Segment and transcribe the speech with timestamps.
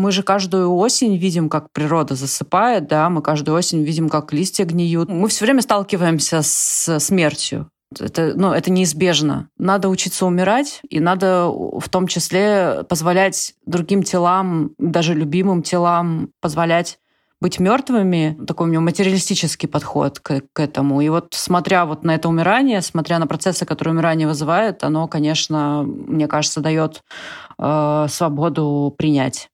[0.00, 4.64] мы же каждую осень видим, как природа засыпает, да, мы каждую осень видим, как листья
[4.64, 5.08] гниют.
[5.08, 7.70] Мы все время сталкиваемся с смертью.
[7.98, 9.48] Это, ну, это неизбежно.
[9.58, 16.98] Надо учиться умирать, и надо в том числе позволять другим телам, даже любимым телам, позволять
[17.40, 21.00] быть мертвыми, такой у меня материалистический подход к, к этому.
[21.00, 25.82] И вот смотря вот на это умирание, смотря на процессы, которые умирание вызывает, оно, конечно,
[25.84, 27.02] мне кажется, дает
[27.58, 29.48] э, свободу принять.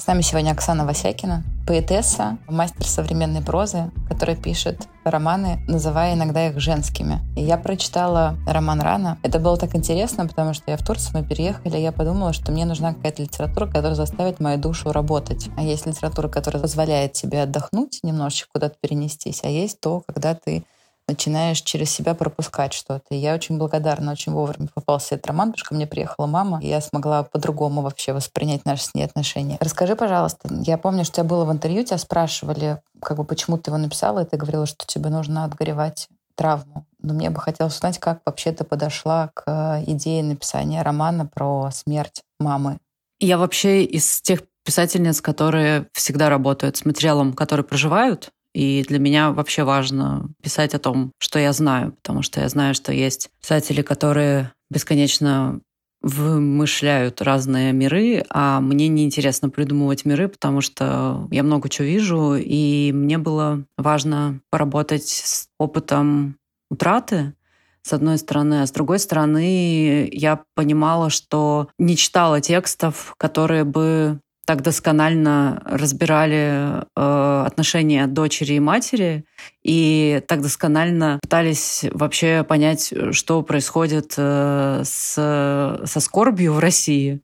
[0.00, 6.58] С нами сегодня Оксана Васякина, поэтесса, мастер современной прозы, которая пишет романы, называя иногда их
[6.58, 7.20] женскими.
[7.36, 9.18] И я прочитала роман рано.
[9.22, 12.50] Это было так интересно, потому что я в Турцию, мы переехали, и я подумала, что
[12.50, 15.50] мне нужна какая-то литература, которая заставит мою душу работать.
[15.58, 20.64] А есть литература, которая позволяет тебе отдохнуть, немножечко куда-то перенестись, а есть то, когда ты
[21.10, 23.04] начинаешь через себя пропускать что-то.
[23.10, 26.60] И я очень благодарна, очень вовремя попался этот роман, потому что ко мне приехала мама,
[26.62, 29.58] и я смогла по-другому вообще воспринять наши с ней отношения.
[29.60, 33.70] Расскажи, пожалуйста, я помню, что я была в интервью, тебя спрашивали, как бы почему ты
[33.70, 36.86] его написала, и ты говорила, что тебе нужно отгоревать травму.
[37.02, 42.22] Но мне бы хотелось узнать, как вообще ты подошла к идее написания романа про смерть
[42.38, 42.78] мамы.
[43.18, 49.30] Я вообще из тех писательниц, которые всегда работают с материалом, который проживают, и для меня
[49.30, 53.82] вообще важно писать о том, что я знаю, потому что я знаю, что есть писатели,
[53.82, 55.60] которые бесконечно
[56.02, 62.90] вымышляют разные миры, а мне неинтересно придумывать миры, потому что я много чего вижу, и
[62.92, 66.36] мне было важно поработать с опытом
[66.70, 67.34] утраты,
[67.82, 74.20] с одной стороны, а с другой стороны, я понимала, что не читала текстов, которые бы
[74.46, 79.24] так досконально разбирали э, отношения дочери и матери
[79.62, 87.22] и так досконально пытались вообще понять, что происходит э, с, со скорбью в России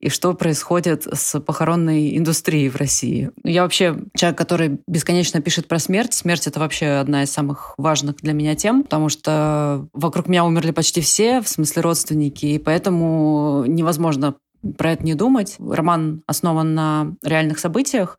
[0.00, 3.30] и что происходит с похоронной индустрией в России.
[3.44, 6.14] Я вообще человек, который бесконечно пишет про смерть.
[6.14, 10.70] Смерть— это вообще одна из самых важных для меня тем, потому что вокруг меня умерли
[10.70, 14.34] почти все, в смысле родственники, и поэтому невозможно
[14.76, 15.56] про это не думать.
[15.58, 18.18] Роман основан на реальных событиях.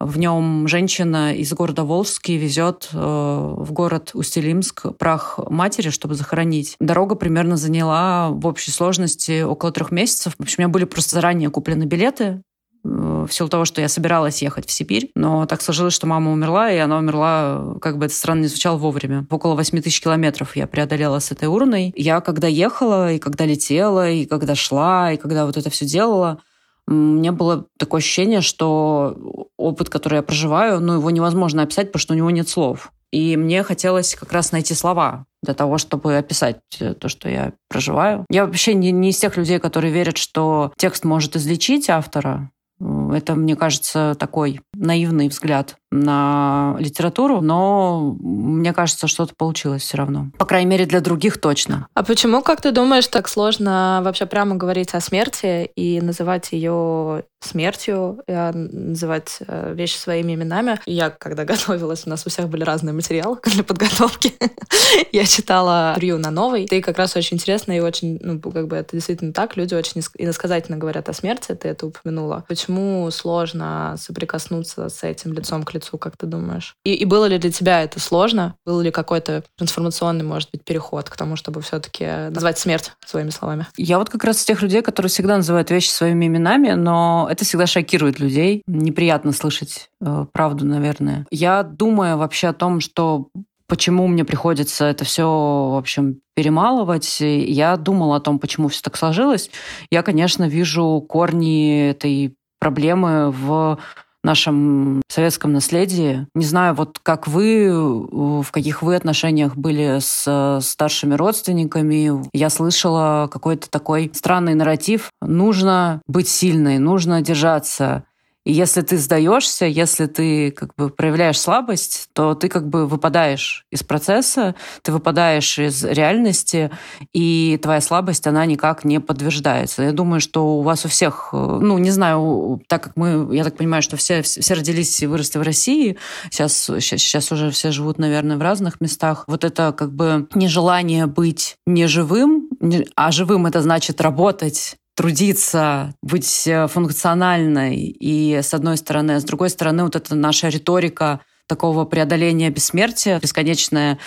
[0.00, 6.76] В нем женщина из города Волжский везет э, в город Устилимск прах матери, чтобы захоронить.
[6.80, 10.34] Дорога примерно заняла в общей сложности около трех месяцев.
[10.38, 12.42] В общем, у меня были просто заранее куплены билеты
[12.88, 16.70] в силу того, что я собиралась ехать в Сибирь, но так сложилось, что мама умерла,
[16.70, 19.26] и она умерла, как бы это странно не звучало, вовремя.
[19.30, 21.92] Около 8 тысяч километров я преодолела с этой урной.
[21.96, 26.40] Я когда ехала, и когда летела, и когда шла, и когда вот это все делала,
[26.86, 32.00] у меня было такое ощущение, что опыт, который я проживаю, ну, его невозможно описать, потому
[32.00, 32.92] что у него нет слов.
[33.10, 36.58] И мне хотелось как раз найти слова для того, чтобы описать
[36.98, 38.26] то, что я проживаю.
[38.30, 42.50] Я вообще не, не из тех людей, которые верят, что текст может излечить автора.
[42.80, 42.97] Mm.
[43.12, 50.30] Это, мне кажется, такой наивный взгляд на литературу, но мне кажется, что-то получилось все равно.
[50.38, 51.88] По крайней мере, для других точно.
[51.94, 57.24] А почему, как ты думаешь, так сложно вообще прямо говорить о смерти и называть ее
[57.40, 60.80] смертью, называть э, вещи своими именами?
[60.84, 64.34] Я, когда готовилась, у нас у всех были разные материалы для подготовки.
[65.12, 66.66] Я читала интервью на новый.
[66.66, 69.56] Ты как раз очень интересно и очень, ну, как бы это действительно так.
[69.56, 72.44] Люди очень иносказательно говорят о смерти, ты это упомянула.
[72.48, 76.74] Почему сложно соприкоснуться с этим лицом к лицу, как ты думаешь?
[76.84, 78.54] И, и было ли для тебя это сложно?
[78.66, 83.66] Был ли какой-то трансформационный, может быть, переход к тому, чтобы все-таки назвать смерть своими словами?
[83.76, 87.44] Я вот как раз из тех людей, которые всегда называют вещи своими именами, но это
[87.44, 88.62] всегда шокирует людей.
[88.66, 91.26] Неприятно слышать э, правду, наверное.
[91.30, 93.28] Я думаю вообще о том, что
[93.68, 97.18] почему мне приходится это все, в общем, перемалывать.
[97.20, 99.50] Я думала о том, почему все так сложилось.
[99.90, 103.78] Я, конечно, вижу корни этой проблемы в
[104.24, 106.26] нашем советском наследии.
[106.34, 112.28] Не знаю, вот как вы, в каких вы отношениях были с старшими родственниками.
[112.32, 115.10] Я слышала какой-то такой странный нарратив.
[115.22, 118.04] Нужно быть сильной, нужно держаться.
[118.50, 123.82] Если ты сдаешься, если ты как бы проявляешь слабость, то ты как бы выпадаешь из
[123.82, 126.70] процесса, ты выпадаешь из реальности,
[127.12, 129.82] и твоя слабость, она никак не подтверждается.
[129.82, 133.44] Я думаю, что у вас у всех, э, ну, не знаю, так как мы, я
[133.44, 135.98] так понимаю, что все, все родились и выросли в России,
[136.30, 139.24] сейчас, сейчас уже все живут, наверное, в разных местах.
[139.26, 142.48] Вот это как бы нежелание быть неживым,
[142.96, 149.24] а живым это значит работать трудиться, быть э, функциональной, и с одной стороны, а с
[149.24, 154.00] другой стороны, вот эта наша риторика такого преодоления бессмертия, бесконечная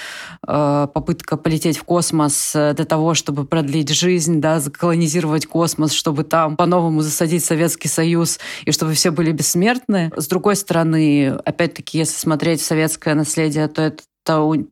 [0.45, 6.25] э, попытка полететь в космос э, для того, чтобы продлить жизнь, да, заколонизировать космос, чтобы
[6.25, 10.11] там по-новому засадить Советский Союз и чтобы все были бессмертны.
[10.17, 14.03] С другой стороны, опять-таки, если смотреть советское наследие, то это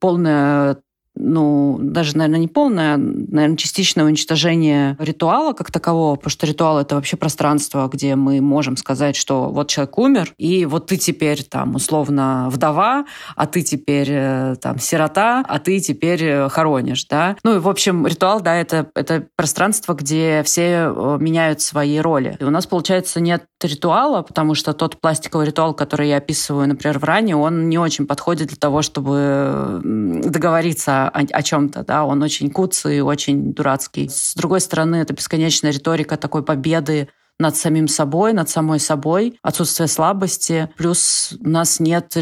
[0.01, 0.79] полная
[1.15, 6.95] ну, даже, наверное, не полное, наверное, частичное уничтожение ритуала как такового, потому что ритуал— это
[6.95, 11.75] вообще пространство, где мы можем сказать, что вот человек умер, и вот ты теперь там
[11.75, 17.35] условно вдова, а ты теперь э, там сирота, а ты теперь э, хоронишь, да.
[17.43, 22.37] Ну и, в общем, ритуал, да, это, это пространство, где все э, меняют свои роли.
[22.39, 26.99] И у нас, получается, нет ритуала, потому что тот пластиковый ритуал, который я описываю, например,
[26.99, 32.21] в ране, он не очень подходит для того, чтобы договориться о, о чем-то, да, он
[32.23, 34.09] очень куцый, очень дурацкий.
[34.09, 37.09] С другой стороны, это бесконечная риторика такой победы
[37.39, 40.69] над самим собой, над самой собой, отсутствие слабости.
[40.77, 42.13] Плюс у нас нет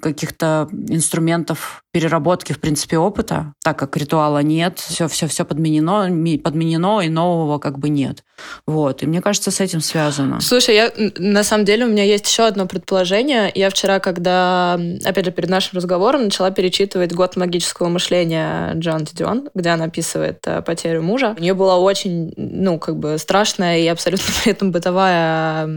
[0.00, 6.08] каких-то инструментов переработки, в принципе, опыта, так как ритуала нет, все, все, все подменено,
[6.42, 8.24] подменено, и нового как бы нет.
[8.66, 9.02] Вот.
[9.02, 10.40] И мне кажется, с этим связано.
[10.40, 13.52] Слушай, я на самом деле у меня есть еще одно предположение.
[13.54, 19.50] Я вчера, когда, опять же, перед нашим разговором начала перечитывать «Год магического мышления» Джон Дидион,
[19.54, 21.34] где она описывает э, потерю мужа.
[21.38, 25.68] У нее была очень, ну, как бы страшная и абсолютно при этом бытовая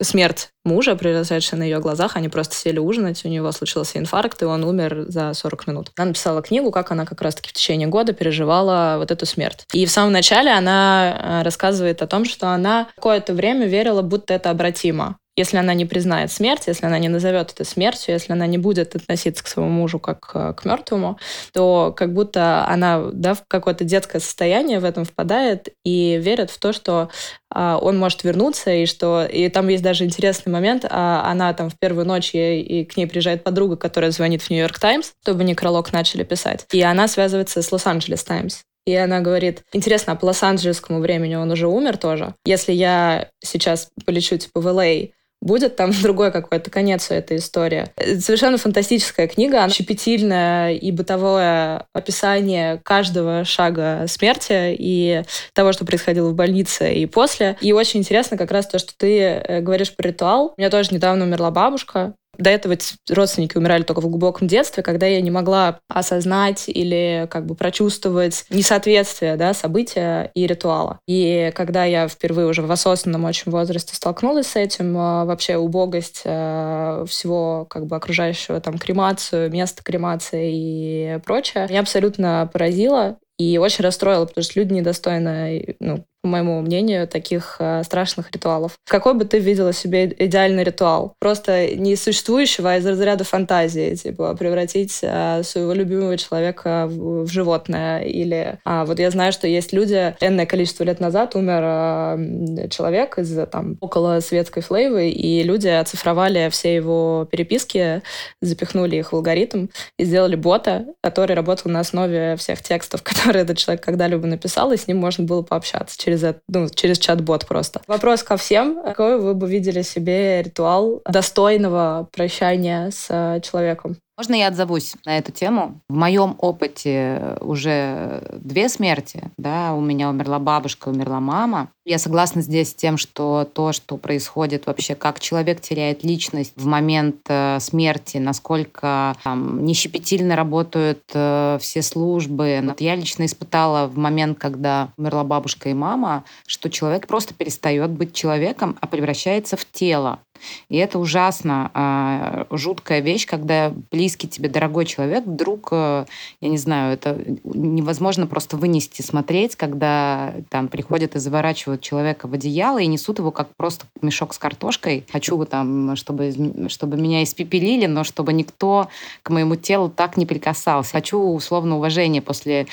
[0.00, 2.16] смерть мужа, произошедшая на ее глазах.
[2.16, 5.92] Они просто сели ужинать, у него случился инфаркт, и он умер за 40 минут.
[5.96, 9.66] Она написала книгу, как она как раз-таки в течение года переживала вот эту смерть.
[9.72, 14.34] И в самом начале она э, рассказывает о том, что она какое-то время верила, будто
[14.34, 18.46] это обратимо если она не признает смерть, если она не назовет это смертью, если она
[18.46, 21.18] не будет относиться к своему мужу как э, к мертвому,
[21.52, 26.58] то как будто она да, в какое-то детское состояние в этом впадает и верит в
[26.58, 27.08] то, что
[27.50, 31.70] а, он может вернуться, и что и там есть даже интересный момент, а, она там
[31.70, 35.44] в первую ночь ей, и к ней приезжает подруга, которая звонит в Нью-Йорк Таймс, чтобы
[35.44, 38.62] некролог начали писать, и она связывается с Лос-Анджелес Таймс.
[38.86, 42.34] И она говорит, интересно, а по лос-анджелесскому времени он уже умер тоже?
[42.44, 45.08] Если я сейчас полечу типа в Л.А.,
[45.44, 47.86] будет там другой какой-то конец у этой истории.
[47.96, 55.84] Это совершенно фантастическая книга, она щепетильная и бытовое описание каждого шага смерти и того, что
[55.84, 57.56] происходило в больнице и после.
[57.60, 60.54] И очень интересно как раз то, что ты э, говоришь про ритуал.
[60.56, 62.76] У меня тоже недавно умерла бабушка, до этого
[63.10, 68.44] родственники умирали только в глубоком детстве, когда я не могла осознать или как бы прочувствовать
[68.50, 71.00] несоответствие да, события и ритуала.
[71.06, 76.22] И когда я впервые уже в осознанном очень возрасте столкнулась с этим, а, вообще убогость
[76.24, 83.58] э, всего как бы окружающего, там, кремацию, место кремации и прочее, меня абсолютно поразило и
[83.58, 88.78] очень расстроило, потому что люди недостойны ну, по моему мнению, таких э, страшных ритуалов.
[88.88, 91.12] Какой бы ты видела себе идеальный ритуал?
[91.18, 97.30] Просто не существующего, а из разряда фантазии, типа превратить э, своего любимого человека в, в
[97.30, 98.00] животное.
[98.04, 103.18] Или а, вот я знаю, что есть люди, энное количество лет назад умер э, человек
[103.18, 108.00] из там около светской флейвы, и люди оцифровали все его переписки,
[108.40, 109.66] запихнули их в алгоритм
[109.98, 114.78] и сделали бота, который работал на основе всех текстов, которые этот человек когда-либо написал, и
[114.78, 117.80] с ним можно было пообщаться через через, ну, через чат-бот просто.
[117.86, 118.82] Вопрос ко всем.
[118.82, 123.96] Какой вы бы видели себе ритуал достойного прощания с э, человеком?
[124.16, 125.80] Можно я отзовусь на эту тему?
[125.88, 129.30] В моем опыте уже две смерти.
[129.36, 129.74] Да?
[129.74, 131.68] У меня умерла бабушка, умерла мама.
[131.84, 136.64] Я согласна здесь с тем, что то, что происходит вообще, как человек теряет личность в
[136.64, 142.60] момент э, смерти, насколько там, нещепетильно работают э, все службы.
[142.62, 147.90] Вот я лично испытала в момент, когда умерла бабушка и мама, что человек просто перестает
[147.90, 150.20] быть человеком, а превращается в тело.
[150.68, 156.06] И это ужасно, а, жуткая вещь, когда близкий тебе дорогой человек вдруг, э,
[156.40, 162.34] я не знаю, это невозможно просто вынести, смотреть, когда там приходят и заворачивают человека в
[162.34, 165.04] одеяло и несут его как просто мешок с картошкой.
[165.10, 166.32] Хочу там, чтобы,
[166.68, 168.88] чтобы меня испепелили, но чтобы никто
[169.22, 170.92] к моему телу так не прикасался.
[170.92, 172.66] Хочу условно уважение после,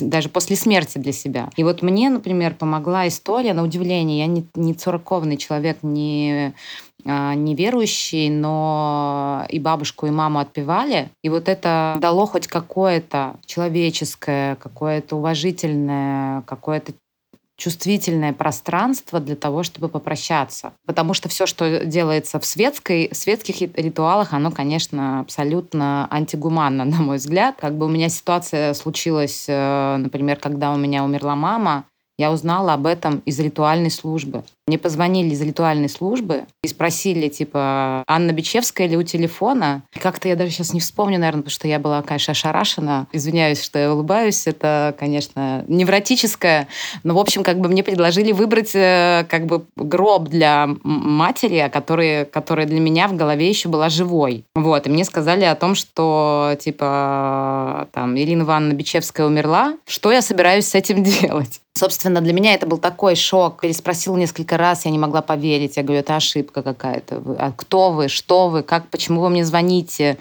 [0.00, 1.50] даже после смерти для себя.
[1.56, 6.54] И вот мне, например, помогла история, на удивление, я не, не церковный человек, не
[7.06, 11.10] неверующий, но и бабушку, и маму отпевали.
[11.22, 16.92] И вот это дало хоть какое-то человеческое, какое-то уважительное, какое-то
[17.56, 20.72] чувствительное пространство для того, чтобы попрощаться.
[20.86, 27.16] Потому что все, что делается в светской, светских ритуалах, оно, конечно, абсолютно антигуманно, на мой
[27.16, 27.56] взгляд.
[27.58, 31.84] Как бы у меня ситуация случилась, э, например, когда у меня умерла мама,
[32.18, 34.42] я узнала об этом из ритуальной службы.
[34.68, 39.84] Мне позвонили из ритуальной службы и спросили, типа, Анна Бичевская ли у телефона?
[40.02, 43.06] Как-то я даже сейчас не вспомню, наверное, потому что я была, конечно, ошарашена.
[43.12, 44.48] Извиняюсь, что я улыбаюсь.
[44.48, 46.66] Это, конечно, невротическое.
[47.04, 52.24] Но, в общем, как бы мне предложили выбрать э, как бы гроб для матери, который,
[52.24, 54.46] которая для меня в голове еще была живой.
[54.56, 54.88] Вот.
[54.88, 59.76] И мне сказали о том, что, типа, там, Ирина Ивановна Бичевская умерла.
[59.86, 61.60] Что я собираюсь с этим делать?
[61.76, 63.60] Собственно, для меня это был такой шок.
[63.60, 65.76] Переспросил несколько раз, я не могла поверить.
[65.76, 67.22] Я говорю, это ошибка какая-то.
[67.38, 70.16] А кто вы, что вы, как, почему вы мне звоните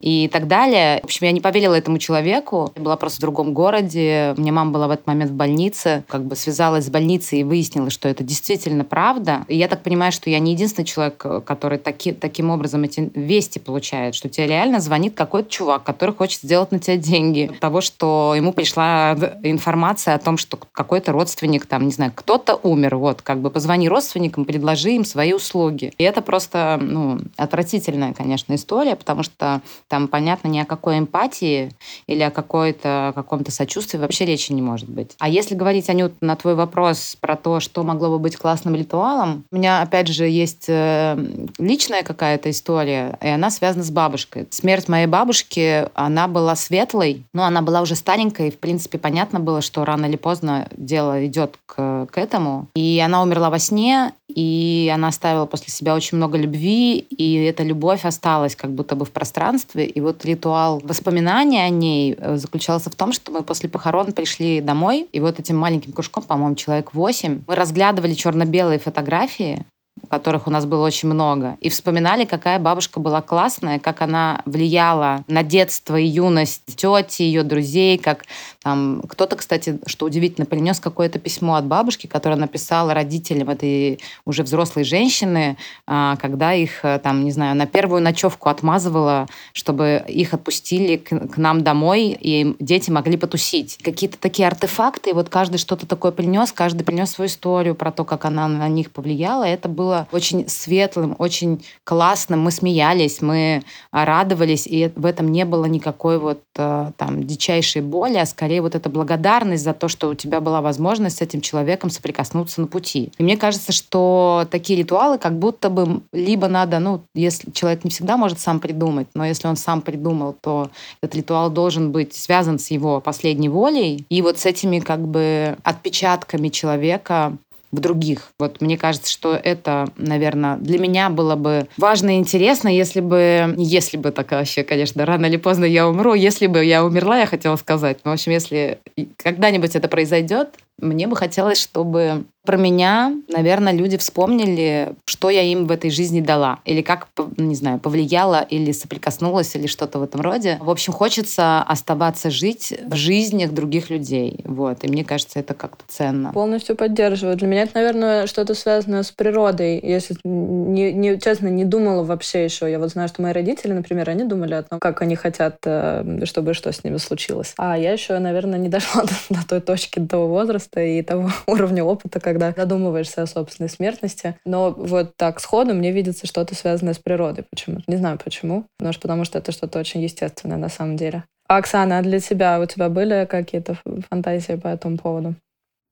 [0.00, 1.00] и так далее.
[1.00, 2.70] В общем, я не поверила этому человеку.
[2.76, 4.34] Я была просто в другом городе.
[4.36, 6.04] У меня мама была в этот момент в больнице.
[6.08, 9.44] Как бы связалась с больницей и выяснила, что это действительно правда.
[9.48, 13.58] И я так понимаю, что я не единственный человек, который таки, таким образом эти вести
[13.58, 17.50] получает, что тебе реально звонит какой-то чувак, который хочет сделать на тебя деньги.
[17.60, 22.58] Того, что ему пришла информация о том, что какой какой-то родственник, там, не знаю, кто-то
[22.62, 25.92] умер, вот, как бы позвони родственникам, предложи им свои услуги.
[25.98, 31.70] И это просто, ну, отвратительная, конечно, история, потому что там, понятно, ни о какой эмпатии
[32.08, 35.12] или о какой-то каком-то сочувствии вообще речи не может быть.
[35.18, 39.44] А если говорить, Анют, на твой вопрос про то, что могло бы быть классным ритуалом,
[39.52, 41.16] у меня, опять же, есть э,
[41.58, 44.46] личная какая-то история, и она связана с бабушкой.
[44.50, 49.40] Смерть моей бабушки, она была светлой, но она была уже старенькой, и, в принципе, понятно
[49.40, 52.66] было, что рано или поздно дело идет к, к этому.
[52.74, 57.62] И она умерла во сне, и она оставила после себя очень много любви, и эта
[57.62, 59.86] любовь осталась как будто бы в пространстве.
[59.86, 64.60] И вот ритуал воспоминания о ней э, заключался в том, что мы после похорон пришли
[64.60, 69.64] домой, и вот этим маленьким кружком, по-моему, человек восемь, мы разглядывали черно-белые фотографии,
[70.08, 75.24] которых у нас было очень много, и вспоминали, какая бабушка была классная, как она влияла
[75.28, 78.24] на детство и юность тети, ее друзей, как
[78.68, 84.42] там кто-то, кстати, что удивительно, принес какое-то письмо от бабушки, которое написала родителям этой уже
[84.42, 85.56] взрослой женщины,
[85.86, 91.08] а, когда их, э, там, не знаю, на первую ночевку отмазывала, чтобы их отпустили к,
[91.08, 93.78] к нам домой, и дети могли потусить.
[93.82, 98.04] Какие-то такие артефакты, и вот каждый что-то такое принес, каждый принес свою историю про то,
[98.04, 99.44] как она на них повлияла.
[99.44, 102.40] Это было очень светлым, очень классным.
[102.40, 108.18] Мы смеялись, мы радовались, и в этом не было никакой вот э, там дичайшей боли,
[108.18, 111.90] а скорее вот эта благодарность за то, что у тебя была возможность с этим человеком
[111.90, 113.12] соприкоснуться на пути.
[113.18, 117.90] И мне кажется, что такие ритуалы как будто бы либо надо, ну, если человек не
[117.90, 120.70] всегда может сам придумать, но если он сам придумал, то
[121.02, 125.56] этот ритуал должен быть связан с его последней волей и вот с этими как бы
[125.62, 127.36] отпечатками человека,
[127.70, 128.32] в других.
[128.38, 133.54] Вот мне кажется, что это, наверное, для меня было бы важно и интересно, если бы,
[133.58, 137.26] если бы так вообще, конечно, рано или поздно я умру, если бы я умерла, я
[137.26, 137.98] хотела сказать.
[138.04, 138.78] Ну, в общем, если
[139.16, 145.66] когда-нибудь это произойдет, мне бы хотелось, чтобы про меня, наверное, люди вспомнили, что я им
[145.66, 146.60] в этой жизни дала.
[146.64, 150.56] Или как, не знаю, повлияла, или соприкоснулась, или что-то в этом роде.
[150.60, 154.40] В общем, хочется оставаться жить в жизнях других людей.
[154.44, 154.82] Вот.
[154.82, 156.32] И мне кажется, это как-то ценно.
[156.32, 157.36] Полностью поддерживаю.
[157.36, 159.78] Для меня это, наверное, что-то связано с природой.
[159.82, 162.70] Если не, не, честно, не думала вообще еще.
[162.70, 166.24] Я вот знаю, что мои родители, например, они думали о том, как они хотят, э,
[166.24, 167.52] чтобы что с ними случилось.
[167.58, 171.84] А я еще, наверное, не дошла до, до той точки, до возраста и того уровня
[171.84, 174.36] опыта, когда задумываешься о собственной смертности.
[174.44, 177.84] Но вот так сходу мне видится что-то связанное с природой почему-то.
[177.86, 181.24] Не знаю почему, может, потому что это что-то очень естественное на самом деле.
[181.48, 183.78] А, Оксана, а для тебя у тебя были какие-то
[184.10, 185.34] фантазии по этому поводу?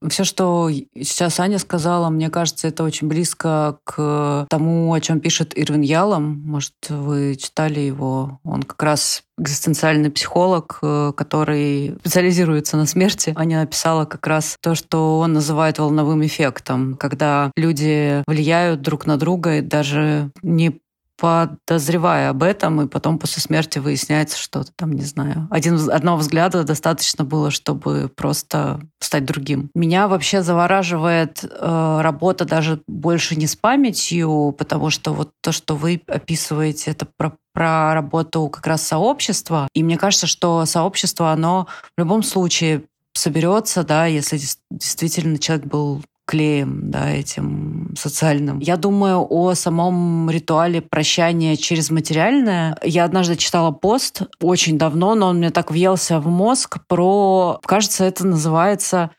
[0.08, 5.52] Все, что сейчас Аня сказала, мне кажется, это очень близко к тому, о чем пишет
[5.56, 6.42] Ирвин Ялом.
[6.44, 8.40] Может, вы читали его?
[8.44, 13.32] Он как раз экзистенциальный психолог, э, который специализируется на смерти.
[13.36, 19.16] Аня написала как раз то, что он называет волновым эффектом, когда люди влияют друг на
[19.16, 20.80] друга и даже не
[21.18, 25.48] подозревая об этом, и потом после смерти выясняется что-то там, не знаю.
[25.50, 29.70] Один, одного взгляда достаточно было, чтобы просто стать другим.
[29.74, 35.76] Меня вообще завораживает э, работа даже больше не с памятью, потому что вот то, что
[35.76, 39.66] вы описываете, это про про работу как раз сообщества.
[39.72, 42.82] И мне кажется, что сообщество, оно в любом случае
[43.14, 44.38] соберется, да, если
[44.70, 48.58] действительно человек был клеем, да, этим социальным.
[48.58, 52.76] Я думаю о самом ритуале прощания через материальное.
[52.82, 58.04] Я однажды читала пост очень давно, но он мне так въелся в мозг про, кажется,
[58.04, 59.12] это называется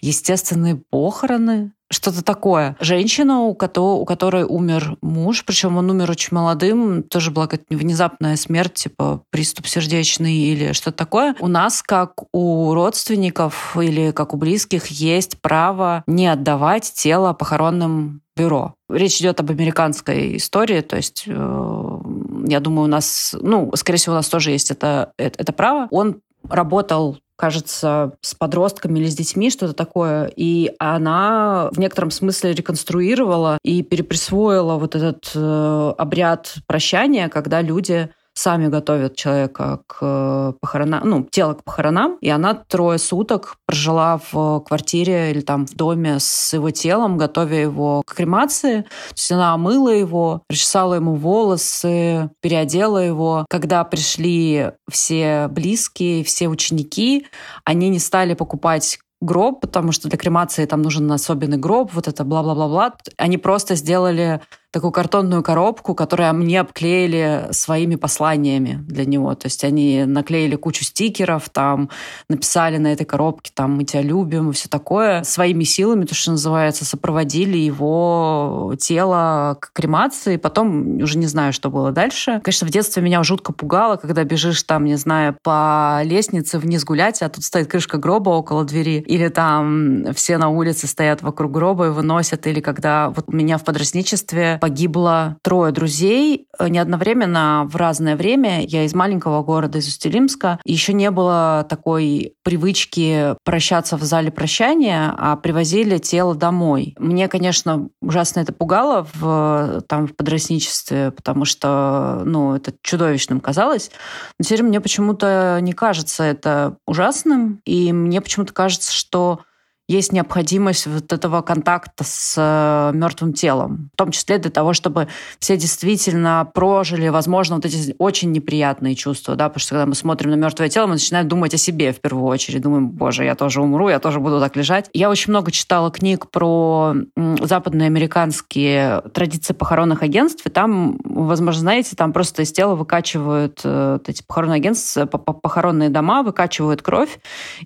[0.00, 2.76] естественные похороны, что-то такое.
[2.80, 7.76] Женщина, у которой, у которой умер муж, причем он умер очень молодым, тоже была какая-то
[7.76, 11.34] внезапная смерть, типа приступ сердечный или что-то такое.
[11.40, 18.20] У нас, как у родственников или как у близких, есть право не отдавать тело похоронным
[18.36, 18.74] бюро.
[18.88, 22.00] Речь идет об американской истории, то есть э,
[22.46, 25.86] я думаю, у нас, ну, скорее всего, у нас тоже есть это, это, это право.
[25.90, 30.30] Он работал кажется, с подростками или с детьми, что-то такое.
[30.36, 38.10] И она в некотором смысле реконструировала и переприсвоила вот этот э, обряд прощания, когда люди
[38.34, 44.20] сами готовят человека к э, похоронам, ну, тело к похоронам, и она трое суток прожила
[44.32, 48.82] в квартире или там в доме с его телом, готовя его к кремации.
[48.82, 53.46] То есть она омыла его, расчесала ему волосы, переодела его.
[53.48, 57.26] Когда пришли все близкие, все ученики,
[57.64, 62.24] они не стали покупать гроб, потому что для кремации там нужен особенный гроб, вот это
[62.24, 62.94] бла-бла-бла-бла.
[63.16, 64.40] Они просто сделали
[64.74, 69.32] такую картонную коробку, которую мне обклеили своими посланиями для него.
[69.36, 71.90] То есть они наклеили кучу стикеров, там
[72.28, 75.22] написали на этой коробке, там мы тебя любим и все такое.
[75.22, 80.38] Своими силами, то, что называется, сопроводили его тело к кремации.
[80.38, 82.40] Потом уже не знаю, что было дальше.
[82.42, 87.22] Конечно, в детстве меня жутко пугало, когда бежишь там, не знаю, по лестнице вниз гулять,
[87.22, 89.04] а тут стоит крышка гроба около двери.
[89.06, 92.48] Или там все на улице стоят вокруг гроба и выносят.
[92.48, 98.16] Или когда вот у меня в подростничестве погибло трое друзей э, не одновременно, в разное
[98.16, 98.64] время.
[98.64, 100.58] Я из маленького города, из Устилимска.
[100.64, 106.94] Еще не было такой привычки прощаться в зале прощания, а привозили тело домой.
[106.98, 113.90] Мне, конечно, ужасно это пугало в, там, в подростничестве, потому что ну, это чудовищным казалось.
[114.38, 119.40] Но теперь мне почему-то не кажется это ужасным, и мне почему-то кажется, что
[119.86, 125.08] есть необходимость вот этого контакта с э, мертвым телом, в том числе для того, чтобы
[125.38, 130.30] все действительно прожили, возможно, вот эти очень неприятные чувства, да, потому что когда мы смотрим
[130.30, 133.60] на мертвое тело, мы начинаем думать о себе в первую очередь, думаем, боже, я тоже
[133.60, 134.88] умру, я тоже буду так лежать.
[134.94, 136.94] Я очень много читала книг про
[137.42, 143.98] западные американские традиции похоронных агентств, и там, возможно, знаете, там просто из тела выкачивают э,
[144.06, 147.18] эти похоронные агентства, похоронные дома, выкачивают кровь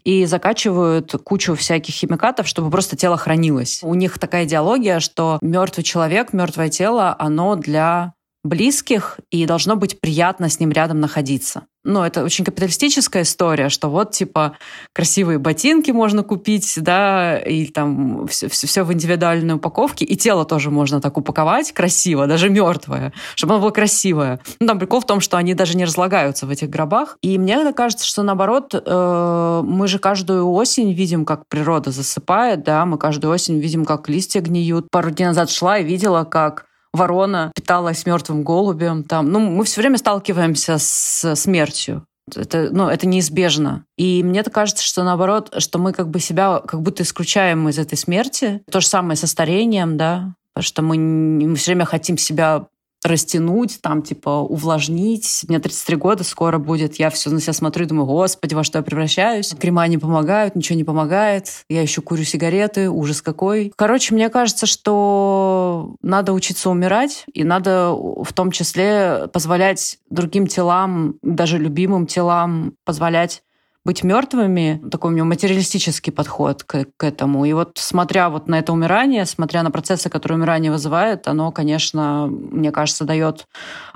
[0.03, 3.81] и закачивают кучу всяких химикатов, чтобы просто тело хранилось.
[3.83, 10.01] У них такая идеология, что мертвый человек, мертвое тело, оно для близких, и должно быть
[10.01, 14.57] приятно с ним рядом находиться ну, это очень капиталистическая история, что вот, типа,
[14.93, 20.45] красивые ботинки можно купить, да, и там все, все, все в индивидуальной упаковке, и тело
[20.45, 24.39] тоже можно так упаковать красиво, даже мертвое, чтобы оно было красивое.
[24.61, 27.17] Ну, там прикол в том, что они даже не разлагаются в этих гробах.
[27.23, 32.85] И мне кажется, что наоборот, э, мы же каждую осень видим, как природа засыпает, да,
[32.85, 34.89] мы каждую осень видим, как листья гниют.
[34.91, 36.68] Пару дней назад шла и видела, как
[36.99, 39.05] ворона питалась мертвым голубем.
[39.05, 39.31] Там.
[39.33, 42.05] Ну, мы все время сталкиваемся с смертью.
[42.37, 43.85] Это, ну, это неизбежно.
[43.97, 47.97] И мне кажется, что наоборот, что мы как бы себя как будто исключаем из этой
[47.97, 48.61] смерти.
[48.71, 52.67] То же самое со старением, да, что мы, мы все время хотим себя
[53.05, 55.45] растянуть, там, типа, увлажнить.
[55.49, 56.97] Мне 33 года скоро будет.
[56.97, 59.55] Я все на себя смотрю и думаю, господи, во что я превращаюсь.
[59.59, 61.65] Крема не помогают, ничего не помогает.
[61.69, 63.73] Я еще курю сигареты, ужас какой.
[63.77, 71.17] Короче, мне кажется, что надо учиться умирать, и надо в том числе позволять другим телам,
[71.23, 73.43] даже любимым телам, позволять
[73.89, 77.47] быть мертвыми, такой у него материалистический подход к, к этому.
[77.47, 82.27] И вот смотря вот на это умирание, смотря на процессы, которые умирание вызывает, оно, конечно,
[82.29, 83.47] мне кажется, дает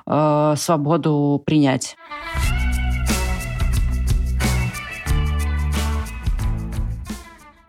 [0.06, 1.96] э, свободу принять.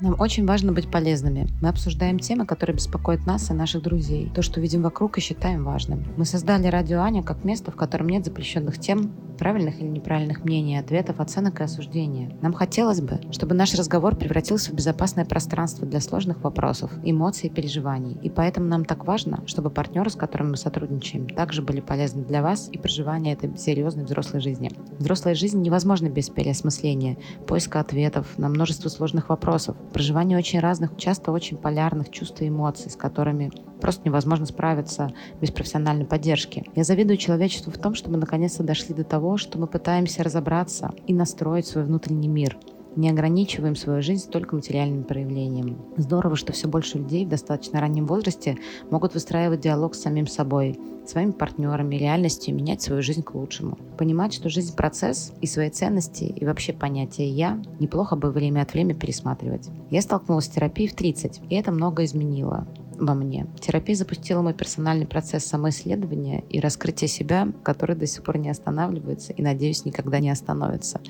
[0.04, 1.48] Нам очень важно быть полезными.
[1.62, 4.30] Мы обсуждаем темы, которые беспокоят нас и наших друзей.
[4.36, 6.04] То, что видим вокруг и считаем важным.
[6.18, 10.78] Мы создали радио Аня как место, в котором нет запрещенных тем, правильных или неправильных мнений,
[10.78, 12.36] ответов, оценок и осуждения.
[12.42, 17.54] Нам хотелось бы, чтобы наш разговор превратился в безопасное пространство для сложных вопросов, эмоций и
[17.54, 18.18] переживаний.
[18.22, 22.42] И поэтому нам так важно, чтобы партнеры, с которыми мы сотрудничаем, также были полезны для
[22.42, 24.72] вас и проживания этой серьезной взрослой жизни.
[25.00, 31.32] Взрослая жизнь невозможна без переосмысления, поиска ответов на множество сложных вопросов, проживание очень разных, часто
[31.32, 36.66] очень полярных чувств и эмоций, с которыми просто невозможно справиться без профессиональной поддержки.
[36.76, 40.94] Я завидую человечеству в том, что мы наконец-то дошли до того, что мы пытаемся разобраться
[41.08, 42.58] и настроить свой внутренний мир.
[42.96, 45.78] Не ограничиваем свою жизнь только материальным проявлением.
[45.98, 48.58] Здорово, что все больше людей в достаточно раннем возрасте
[48.92, 53.78] могут выстраивать диалог с самим собой, своими партнерами, реальностью и менять свою жизнь к лучшему.
[53.98, 58.74] Понимать, что жизнь– процесс, и свои ценности, и вообще понятие «я» неплохо бы время от
[58.74, 59.70] времени пересматривать.
[59.90, 62.68] Я столкнулась с терапией в 30, и это много изменило
[63.00, 63.48] во мне.
[63.60, 69.34] Терапия запустила мой персональный процесс самоисследования и раскрытия себя, который до сих пор не останавливается
[69.34, 71.02] и, надеюсь, никогда не остановится.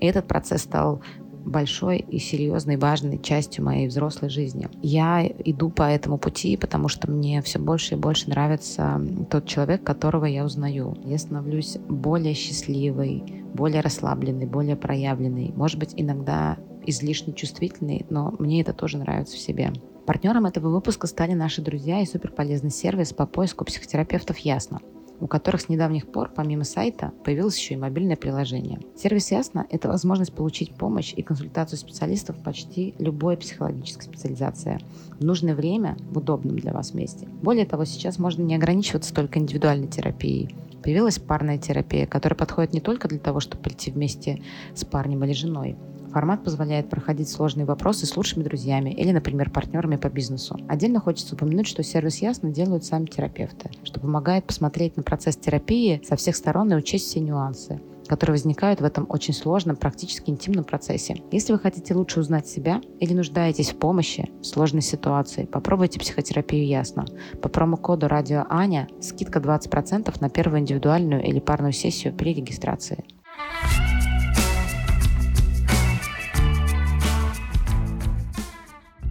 [0.00, 1.02] И этот процесс стал
[1.44, 4.68] большой и серьезной, важной частью моей взрослой жизни.
[4.82, 9.82] Я иду по этому пути, потому что мне все больше и больше нравится тот человек,
[9.84, 10.96] которого я узнаю.
[11.04, 13.22] Я становлюсь более счастливой,
[13.54, 15.52] более расслабленной, более проявленной.
[15.54, 19.72] Может быть, иногда излишне чувствительной, но мне это тоже нравится в себе.
[20.06, 24.80] Партнером этого выпуска стали наши друзья и суперполезный сервис по поиску психотерапевтов «Ясно»,
[25.20, 28.80] у которых с недавних пор, помимо сайта, появилось еще и мобильное приложение.
[28.96, 34.80] Сервис «Ясно»— это возможность получить помощь и консультацию специалистов почти любой психологической специализации
[35.18, 37.28] в нужное время в удобном для вас месте.
[37.42, 40.54] Более того, сейчас можно не ограничиваться только индивидуальной терапией.
[40.82, 44.42] Появилась парная терапия, которая подходит не только для того, чтобы прийти вместе
[44.74, 45.76] с парнем или женой,
[46.14, 50.56] Формат позволяет проходить сложные вопросы с лучшими друзьями или, например, партнерами по бизнесу.
[50.68, 56.00] Отдельно хочется упомянуть, что сервис Ясно делают сами терапевты, что помогает посмотреть на процесс терапии
[56.06, 60.64] со всех сторон и учесть все нюансы которые возникают в этом очень сложном, практически интимном
[60.64, 61.22] процессе.
[61.32, 66.66] Если вы хотите лучше узнать себя или нуждаетесь в помощи в сложной ситуации, попробуйте психотерапию
[66.66, 67.06] ясно.
[67.40, 73.04] По промокоду «Радио Аня» скидка 20% на первую индивидуальную или парную сессию при регистрации.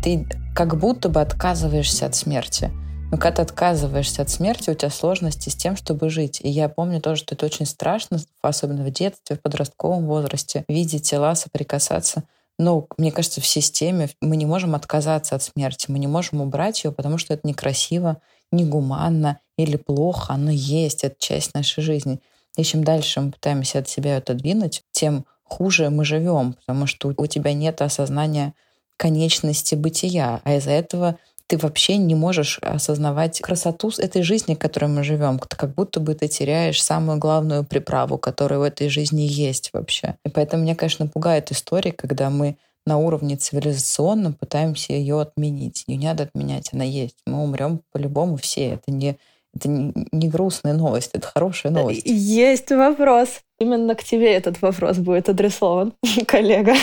[0.03, 2.71] Ты как будто бы отказываешься от смерти.
[3.09, 6.41] Но когда ты отказываешься от смерти, у тебя сложности с тем, чтобы жить.
[6.41, 11.09] И я помню тоже, что это очень страшно, особенно в детстве, в подростковом возрасте, видеть
[11.09, 12.23] тела, соприкасаться.
[12.59, 16.83] Но мне кажется, в системе мы не можем отказаться от смерти, мы не можем убрать
[16.83, 18.17] ее, потому что это некрасиво,
[18.51, 22.19] негуманно или плохо, оно есть, это часть нашей жизни.
[22.57, 27.27] И чем дальше мы пытаемся от себя отодвинуть, тем хуже мы живем, потому что у
[27.27, 28.53] тебя нет осознания
[29.03, 34.85] конечности бытия, а из-за этого ты вообще не можешь осознавать красоту этой жизни, в которой
[34.85, 35.39] мы живем.
[35.39, 40.15] Как будто бы ты теряешь самую главную приправу, которая в этой жизни есть вообще.
[40.23, 45.83] И поэтому меня, конечно, пугает история, когда мы на уровне цивилизационном пытаемся ее отменить.
[45.87, 47.17] Ее не надо отменять, она есть.
[47.25, 48.75] Мы умрем по-любому все.
[48.75, 49.17] Это не,
[49.53, 52.03] это не грустная новость, это хорошая новость.
[52.05, 53.41] Есть вопрос.
[53.63, 55.93] Именно к тебе этот вопрос будет адресован,
[56.27, 56.73] коллега.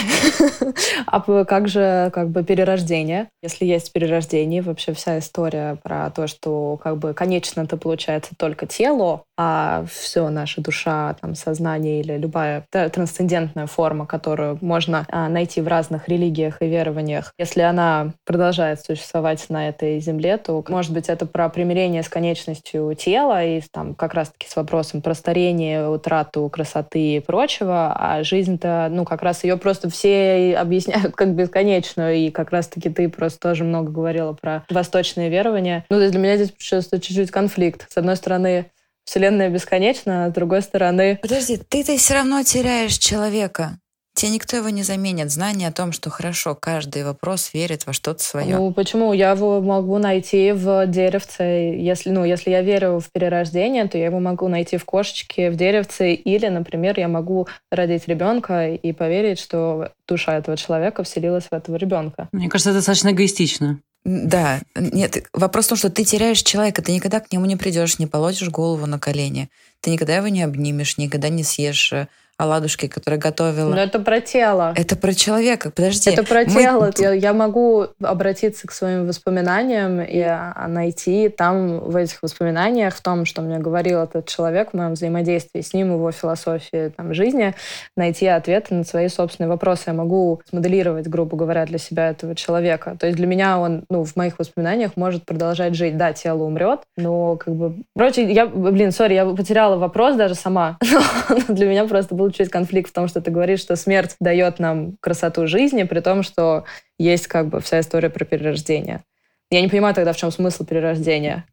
[1.05, 3.27] а как же как бы перерождение?
[3.43, 8.65] Если есть перерождение, вообще вся история про то, что как бы конечно это получается только
[8.65, 15.61] тело, а все наша душа, там, сознание или любая трансцендентная форма, которую можно а, найти
[15.61, 21.09] в разных религиях и верованиях, если она продолжает существовать на этой земле, то, может быть,
[21.09, 26.47] это про примирение с конечностью тела и там как раз-таки с вопросом про старение, утрату
[26.49, 32.29] красоты и прочего, а жизнь-то, ну, как раз ее просто все объясняют как бесконечную, и
[32.29, 35.83] как раз-таки ты просто тоже много говорила про восточные верования.
[35.89, 37.87] Ну, то есть для меня здесь чувствуется чуть-чуть конфликт.
[37.89, 38.67] С одной стороны,
[39.05, 41.19] Вселенная бесконечна, а с другой стороны...
[41.21, 43.77] Подожди, ты-то все равно теряешь человека.
[44.13, 45.31] Тебе никто его не заменит.
[45.31, 48.57] Знание о том, что хорошо, каждый вопрос верит во что-то свое.
[48.57, 49.13] Ну, почему?
[49.13, 51.43] Я его могу найти в деревце.
[51.77, 55.55] Если, ну, если я верю в перерождение, то я его могу найти в кошечке, в
[55.55, 56.13] деревце.
[56.13, 61.77] Или, например, я могу родить ребенка и поверить, что душа этого человека вселилась в этого
[61.77, 62.27] ребенка.
[62.33, 63.79] Мне кажется, это достаточно эгоистично.
[64.03, 67.99] Да, нет, вопрос в том, что ты теряешь человека, ты никогда к нему не придешь,
[67.99, 72.07] не положишь голову на колени, ты никогда его не обнимешь, никогда не съешь э,
[72.41, 73.69] оладушки, которые готовила.
[73.69, 74.73] Но это про тело.
[74.75, 75.69] Это про человека.
[75.69, 76.09] Подожди.
[76.09, 76.45] Это про мы...
[76.45, 76.91] тело.
[76.97, 83.01] Я, я могу обратиться к своим воспоминаниям и а, найти там в этих воспоминаниях, в
[83.01, 87.53] том, что мне говорил этот человек в моем взаимодействии с ним, его философии там, жизни,
[87.95, 89.83] найти ответы на свои собственные вопросы.
[89.87, 92.97] Я могу смоделировать, грубо говоря, для себя этого человека.
[92.99, 95.95] То есть для меня он, ну, в моих воспоминаниях может продолжать жить.
[95.95, 97.75] Да, тело умрет, но как бы...
[97.95, 100.79] Короче, я, блин, сори, я потеряла вопрос даже сама.
[101.47, 104.97] Для меня просто был чуть конфликт в том, что ты говоришь, что смерть дает нам
[104.99, 106.65] красоту жизни, при том, что
[106.97, 109.03] есть как бы вся история про перерождение.
[109.49, 111.45] Я не понимаю тогда, в чем смысл перерождения.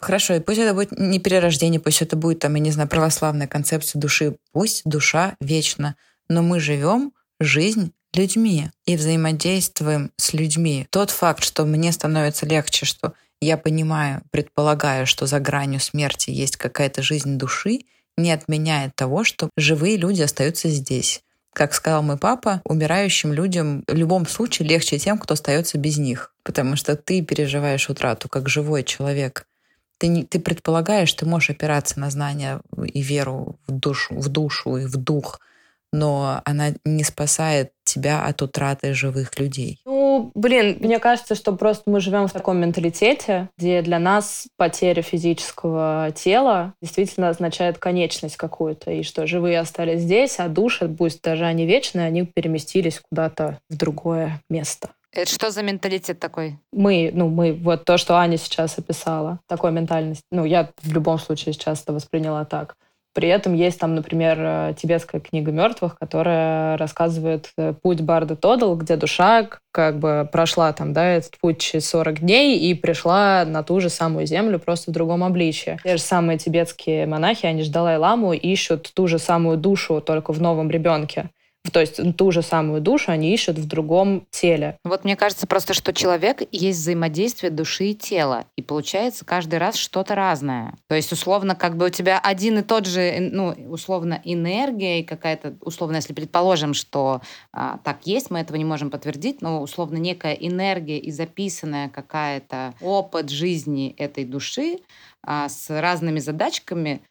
[0.00, 3.46] Хорошо, и пусть это будет не перерождение, пусть это будет, там, я не знаю, православная
[3.46, 4.36] концепция души.
[4.52, 5.96] Пусть душа вечна,
[6.28, 10.86] но мы живем жизнь людьми и взаимодействуем с людьми.
[10.90, 16.56] Тот факт, что мне становится легче, что я понимаю, предполагаю, что за гранью смерти есть
[16.56, 17.80] какая-то жизнь души,
[18.22, 21.22] не отменяет того, что живые люди остаются здесь.
[21.52, 26.32] Как сказал мой папа, умирающим людям в любом случае легче тем, кто остается без них.
[26.44, 29.46] Потому что ты переживаешь утрату как живой человек.
[29.98, 32.60] Ты, не, ты предполагаешь, ты можешь опираться на знания
[32.94, 35.40] и веру в душу, в душу и в дух,
[35.92, 39.80] но она не спасает тебя от утраты живых людей.
[39.84, 45.02] Ну, блин, мне кажется, что просто мы живем в таком менталитете, где для нас потеря
[45.02, 51.44] физического тела действительно означает конечность какую-то, и что живые остались здесь, а души, пусть даже
[51.44, 54.90] они вечные, они переместились куда-то в другое место.
[55.12, 56.58] Это что за менталитет такой?
[56.72, 60.22] Мы, ну, мы, вот то, что Аня сейчас описала, такой ментальность.
[60.30, 62.76] Ну, я в любом случае сейчас это восприняла так.
[63.12, 68.74] При этом есть там, например, э, тибетская книга мертвых, которая рассказывает э, путь Барда Тодл,
[68.76, 73.62] где душа как бы прошла там, да, этот путь через 40 дней и пришла на
[73.62, 75.78] ту же самую землю, просто в другом обличье.
[75.82, 80.40] Те же самые тибетские монахи, они же Далай-ламу ищут ту же самую душу, только в
[80.40, 81.30] новом ребенке.
[81.72, 84.78] То есть ту же самую душу они ищут в другом теле.
[84.82, 88.46] Вот мне кажется просто, что человек есть взаимодействие души и тела.
[88.56, 90.74] И получается каждый раз что-то разное.
[90.88, 95.04] То есть условно как бы у тебя один и тот же, ну, условно энергия и
[95.04, 97.20] какая-то, условно, если предположим, что
[97.52, 102.74] а, так есть, мы этого не можем подтвердить, но условно некая энергия и записанная какая-то
[102.80, 104.78] опыт жизни этой души
[105.22, 107.02] а, с разными задачками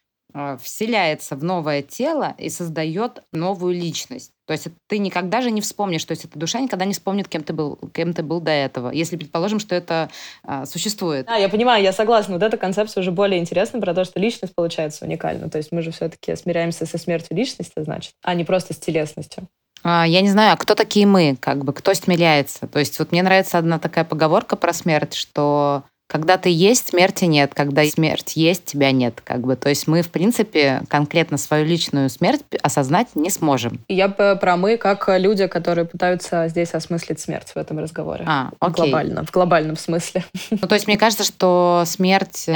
[0.61, 4.31] вселяется в новое тело и создает новую личность.
[4.45, 7.43] То есть ты никогда же не вспомнишь, то есть эта душа никогда не вспомнит, кем
[7.43, 10.09] ты был, кем ты был до этого, если предположим, что это
[10.43, 11.27] а, существует.
[11.27, 12.33] Да, я понимаю, я согласна.
[12.33, 15.49] Вот эта концепция уже более интересна про то, что личность получается уникальна.
[15.49, 19.47] То есть мы же все-таки смиряемся со смертью личности, значит, а не просто с телесностью.
[19.83, 22.67] А, я не знаю, а кто такие мы, как бы, кто смиряется?
[22.67, 27.25] То есть вот мне нравится одна такая поговорка про смерть, что когда ты есть, смерти
[27.25, 27.53] нет.
[27.53, 29.21] Когда смерть есть, тебя нет.
[29.23, 29.55] Как бы.
[29.55, 33.79] То есть мы, в принципе, конкретно свою личную смерть осознать не сможем.
[33.87, 38.25] Я про мы, как люди, которые пытаются здесь осмыслить смерть в этом разговоре.
[38.27, 38.85] А, окей.
[38.85, 40.25] Глобально, в глобальном смысле.
[40.61, 42.49] Ну, то есть мне кажется, что смерть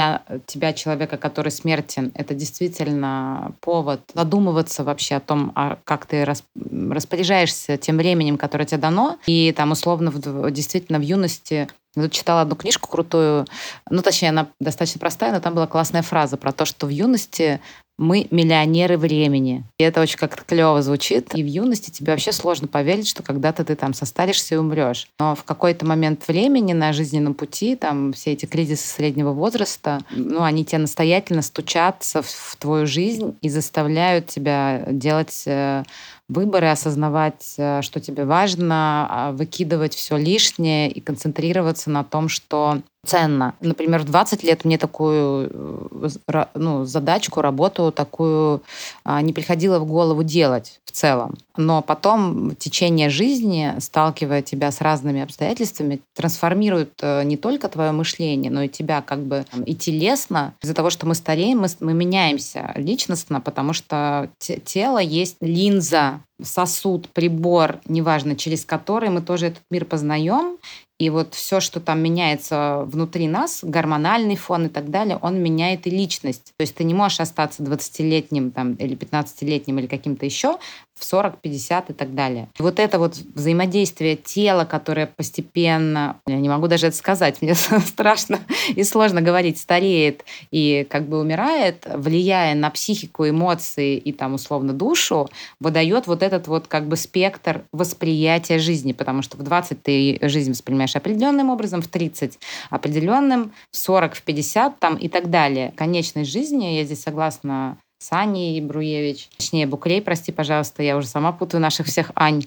[0.46, 7.76] тебя, человека, который смертен, это действительно повод задумываться вообще о том, а как ты распоряжаешься
[7.76, 9.18] тем временем, которое тебе дано.
[9.26, 10.12] И там условно
[10.50, 13.46] действительно в юности я тут читала одну книжку крутую,
[13.90, 17.60] ну, точнее, она достаточно простая, но там была классная фраза про то, что в юности
[17.96, 19.64] мы миллионеры времени.
[19.78, 21.34] И это очень как-то клево звучит.
[21.34, 25.08] И в юности тебе вообще сложно поверить, что когда-то ты там состаришься и умрешь.
[25.20, 30.42] Но в какой-то момент времени на жизненном пути, там все эти кризисы среднего возраста, ну,
[30.42, 35.84] они тебе настоятельно стучатся в твою жизнь и заставляют тебя делать э,
[36.28, 42.80] выборы, осознавать, э, что тебе важно, а, выкидывать все лишнее и концентрироваться на том, что
[43.04, 43.54] ценно.
[43.60, 48.62] Например, в 20 лет мне такую э, ну, задачку, работу такую
[49.04, 51.36] а, не приходило в голову делать в целом.
[51.56, 58.50] Но потом течение жизни, сталкивая тебя с разными обстоятельствами, трансформирует э, не только твое мышление,
[58.50, 60.54] но и тебя как бы и телесно.
[60.62, 67.08] Из-за того, что мы стареем, мы, мы меняемся личностно, потому что тело есть линза сосуд,
[67.10, 70.58] прибор, неважно, через который мы тоже этот мир познаем,
[70.98, 75.86] и вот все, что там меняется внутри нас, гормональный фон и так далее, он меняет
[75.86, 76.52] и личность.
[76.56, 80.58] То есть ты не можешь остаться 20-летним там, или 15-летним или каким-то еще
[80.98, 82.48] в 40, 50 и так далее.
[82.58, 87.54] Вот это вот взаимодействие тела, которое постепенно, я не могу даже это сказать, мне
[87.86, 94.34] страшно и сложно говорить, стареет и как бы умирает, влияя на психику, эмоции и там
[94.34, 95.28] условно душу,
[95.60, 100.52] выдает вот этот вот как бы спектр восприятия жизни, потому что в 20 ты жизнь
[100.52, 102.38] воспринимаешь определенным образом, в 30
[102.70, 105.72] определенным, в 40, в 50 там и так далее.
[105.76, 111.32] Конечность жизни, я здесь согласна с Аней Бруевич, точнее, Букрей, прости, пожалуйста, я уже сама
[111.32, 112.44] путаю наших всех Ань,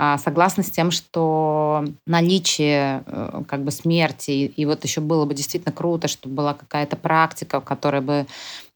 [0.00, 5.34] а, согласна с тем, что наличие э, как бы смерти, и вот еще было бы
[5.34, 8.26] действительно круто, чтобы была какая-то практика, в которой бы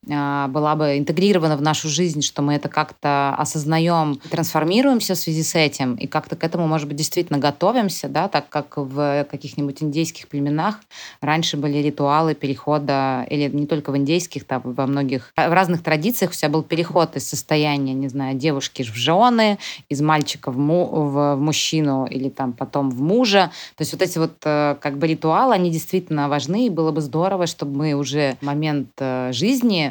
[0.04, 5.54] была бы интегрирована в нашу жизнь, что мы это как-то осознаем, трансформируемся в связи с
[5.54, 10.28] этим и как-то к этому, может быть, действительно готовимся, да, так как в каких-нибудь индейских
[10.28, 10.80] племенах
[11.20, 16.32] раньше были ритуалы перехода, или не только в индейских, там, во многих, в разных традициях
[16.32, 20.86] у тебя был переход из состояния, не знаю, девушки в жены, из мальчика в, му,
[20.86, 23.50] в, в мужчину или там потом в мужа.
[23.76, 27.00] То есть вот эти вот э, как бы ритуалы, они действительно важны, и было бы
[27.00, 29.30] здорово, чтобы мы уже момент э,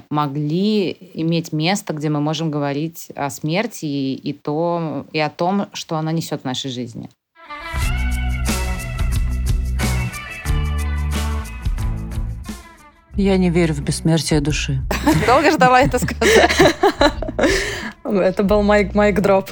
[0.10, 5.68] могли иметь место, где мы можем говорить о смерти и, и, то, и о том,
[5.74, 7.10] что она несет в нашей жизни.
[13.16, 14.82] Я не верю в бессмертие души.
[15.28, 16.50] Долго ждала это сказать.
[18.04, 19.52] Это был майк, майк дроп.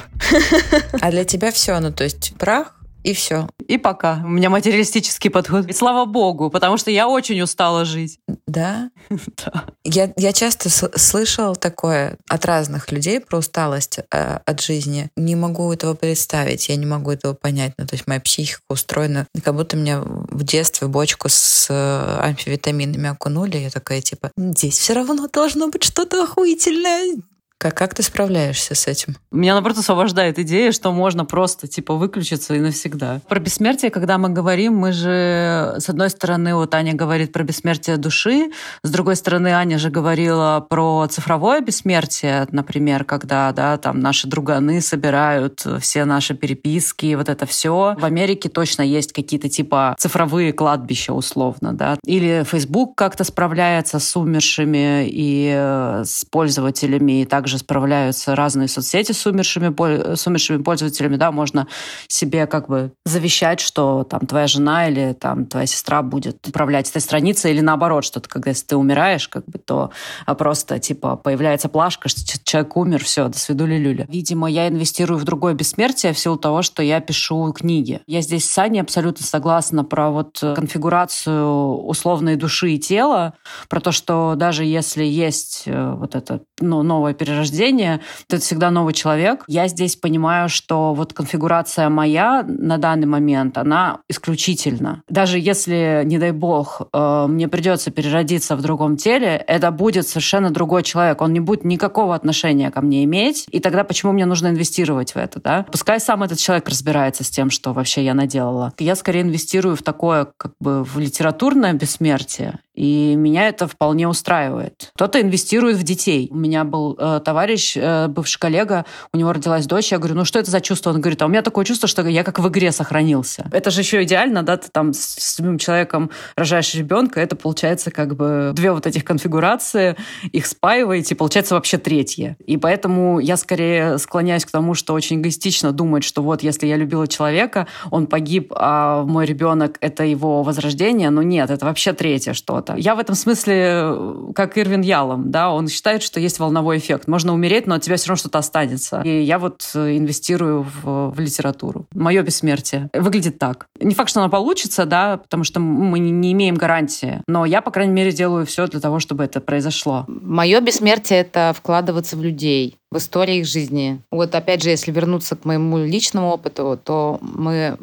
[1.00, 3.48] А для тебя все, ну то есть прах и все.
[3.66, 4.20] И пока.
[4.24, 5.66] У меня материалистический подход.
[5.66, 8.18] И слава богу, потому что я очень устала жить.
[8.46, 8.90] Да?
[9.44, 9.64] Да.
[9.84, 15.08] Я, я часто слышала такое от разных людей про усталость э, от жизни.
[15.16, 17.72] Не могу этого представить, я не могу этого понять.
[17.78, 23.08] Ну, то есть моя психика устроена, как будто меня в детстве бочку с э, амфивитаминами
[23.08, 23.56] окунули.
[23.56, 27.16] Я такая, типа, здесь все равно должно быть что-то охуительное.
[27.60, 29.18] Как, как ты справляешься с этим?
[29.30, 33.20] Меня, наоборот, освобождает идея, что можно просто, типа, выключиться и навсегда.
[33.28, 37.98] Про бессмертие, когда мы говорим, мы же, с одной стороны, вот Аня говорит про бессмертие
[37.98, 38.50] души,
[38.82, 44.80] с другой стороны, Аня же говорила про цифровое бессмертие, например, когда, да, там наши друганы
[44.80, 47.94] собирают все наши переписки, вот это все.
[47.98, 51.98] В Америке точно есть какие-то, типа, цифровые кладбища, условно, да.
[52.06, 58.68] Или Facebook как-то справляется с умершими и э, с пользователями, и также также справляются разные
[58.68, 61.66] соцсети с умершими, с умершими пользователями, да, можно
[62.06, 67.02] себе как бы завещать, что там твоя жена или там твоя сестра будет управлять этой
[67.02, 69.90] страницей, или наоборот, что-то, когда если ты умираешь, как бы, то
[70.26, 74.06] а просто, типа, появляется плашка, что человек умер, все, до свидули люля.
[74.08, 78.00] Видимо, я инвестирую в другое бессмертие в силу того, что я пишу книги.
[78.06, 81.48] Я здесь с Аней абсолютно согласна про вот конфигурацию
[81.84, 83.34] условной души и тела,
[83.68, 88.44] про то, что даже если есть э, вот это ну, новое перерождение, рождения, то это
[88.44, 89.44] всегда новый человек.
[89.48, 95.02] Я здесь понимаю, что вот конфигурация моя на данный момент, она исключительна.
[95.08, 100.50] Даже если, не дай бог, э, мне придется переродиться в другом теле, это будет совершенно
[100.50, 101.20] другой человек.
[101.20, 103.46] Он не будет никакого отношения ко мне иметь.
[103.50, 105.66] И тогда почему мне нужно инвестировать в это, да?
[105.70, 108.72] Пускай сам этот человек разбирается с тем, что вообще я наделала.
[108.78, 112.58] Я скорее инвестирую в такое, как бы, в литературное бессмертие.
[112.74, 114.90] И меня это вполне устраивает.
[114.94, 116.28] Кто-то инвестирует в детей.
[116.30, 119.92] У меня был э, товарищ, э, бывший коллега, у него родилась дочь.
[119.92, 120.90] Я говорю, ну что это за чувство?
[120.90, 123.48] Он говорит, а у меня такое чувство, что я как в игре сохранился.
[123.52, 128.16] Это же еще идеально, да, ты там с любым человеком рожаешь ребенка, это получается как
[128.16, 129.96] бы две вот этих конфигурации,
[130.32, 132.36] их спаиваете, и получается вообще третье.
[132.46, 136.76] И поэтому я скорее склоняюсь к тому, что очень эгоистично думать, что вот если я
[136.76, 141.10] любила человека, он погиб, а мой ребенок— это его возрождение.
[141.10, 142.69] Но нет, это вообще третье что-то.
[142.76, 147.08] Я в этом смысле э, как Ирвин Ялом, да, он считает, что есть волновой эффект.
[147.08, 149.02] Можно умереть, но от тебя все равно что-то останется.
[149.04, 151.86] И я вот э, инвестирую в, в литературу.
[151.94, 153.66] Мое бессмертие выглядит так.
[153.80, 157.70] Не факт, что оно получится, да, потому что мы не имеем гарантии, но я, по
[157.70, 160.04] крайней мере, делаю все для того, чтобы это произошло.
[160.08, 164.00] Мое бессмертие— это вкладываться в людей в истории их жизни.
[164.10, 167.78] Вот опять же, если вернуться к моему личному опыту, то мы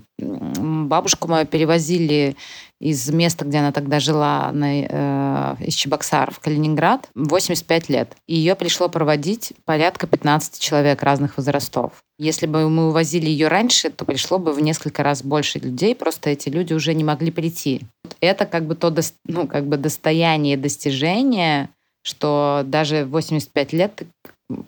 [0.87, 2.35] бабушку мою перевозили
[2.79, 8.15] из места, где она тогда жила, на, э, из Чебоксар в Калининград, 85 лет.
[8.27, 11.93] И ее пришло проводить порядка 15 человек разных возрастов.
[12.19, 16.29] Если бы мы увозили ее раньше, то пришло бы в несколько раз больше людей, просто
[16.29, 17.81] эти люди уже не могли прийти.
[18.21, 18.93] Это как бы то
[19.25, 21.69] ну, как бы достояние, достижение,
[22.03, 24.03] что даже 85 лет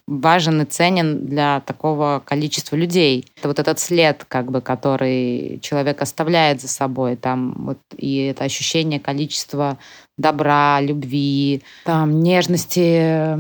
[0.08, 3.26] важен и ценен для такого количества людей.
[3.38, 8.44] Это вот этот след, как бы, который человек оставляет за собой, там вот и это
[8.44, 9.78] ощущение количества
[10.19, 13.38] добра, любви, там нежности,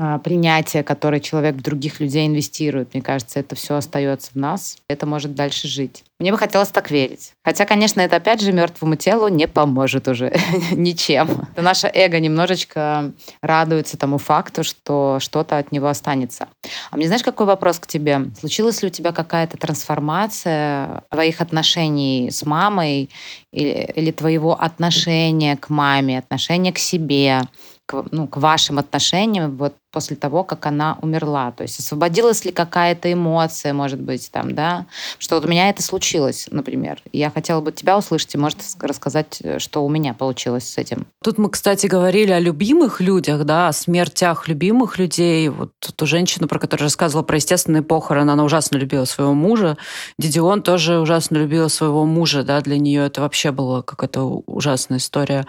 [0.00, 2.94] а, принятия, которое человек в других людей инвестирует.
[2.94, 4.78] Мне кажется, это все остается в нас.
[4.88, 6.04] Это может дальше жить.
[6.18, 7.34] Мне бы хотелось так верить.
[7.44, 10.32] Хотя, конечно, это опять же мертвому телу не поможет уже
[10.70, 11.28] ничем.
[11.52, 16.48] Это наше эго немножечко радуется тому факту, что что-то от него останется.
[16.90, 18.30] А мне знаешь, какой вопрос к тебе?
[18.38, 23.10] Случилась ли у тебя какая-то трансформация твоих отношений с мамой
[23.52, 27.42] или, или твоего отношения к маме, отношения к себе,
[27.86, 29.56] к, ну, к вашим отношениям.
[29.56, 31.52] Вот после того, как она умерла.
[31.52, 34.86] То есть освободилась ли какая-то эмоция, может быть, там, да?
[35.18, 37.00] Что вот у меня это случилось, например.
[37.12, 41.06] Я хотела бы тебя услышать и, может, рассказать, э, что у меня получилось с этим.
[41.22, 45.50] Тут мы, кстати, говорили о любимых людях, да, о смертях любимых людей.
[45.50, 49.76] Вот ту женщину, про которую рассказывала про естественные похороны, она ужасно любила своего мужа.
[50.18, 55.46] Дидион тоже ужасно любила своего мужа, да, для нее это вообще была какая-то ужасная история.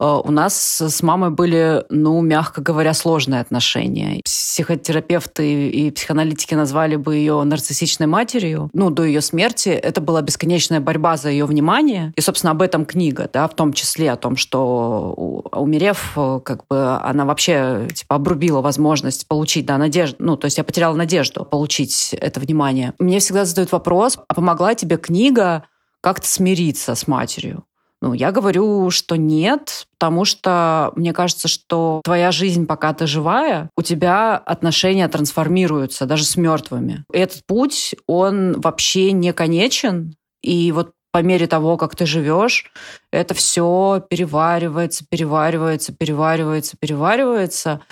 [0.00, 4.20] Э, у нас с мамой были, ну, мягко говоря, сложные отношения отношения.
[4.24, 8.70] Психотерапевты и психоаналитики назвали бы ее нарциссичной матерью.
[8.72, 12.12] Ну, до ее смерти это была бесконечная борьба за ее внимание.
[12.16, 15.12] И, собственно, об этом книга, да, в том числе о том, что
[15.52, 16.12] умерев,
[16.44, 20.16] как бы она вообще типа обрубила возможность получить, да, надежду.
[20.20, 22.92] Ну, то есть я потеряла надежду получить это внимание.
[22.98, 25.64] Мне всегда задают вопрос, а помогла тебе книга
[26.00, 27.64] как-то смириться с матерью?
[28.04, 33.70] Ну, я говорю, что нет, потому что мне кажется, что твоя жизнь, пока ты живая,
[33.78, 37.06] у тебя отношения трансформируются даже с мертвыми.
[37.10, 42.72] Этот путь, он вообще не конечен, и вот по мере того, как ты живешь,
[43.12, 47.82] это все переваривается, переваривается, переваривается, переваривается.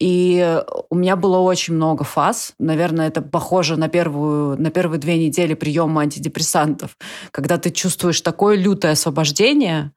[0.00, 0.60] И
[0.90, 2.54] у меня было очень много фаз.
[2.58, 6.96] Наверное, это похоже на, первую, на первые две недели приема антидепрессантов,
[7.30, 9.92] когда ты чувствуешь такое лютое освобождение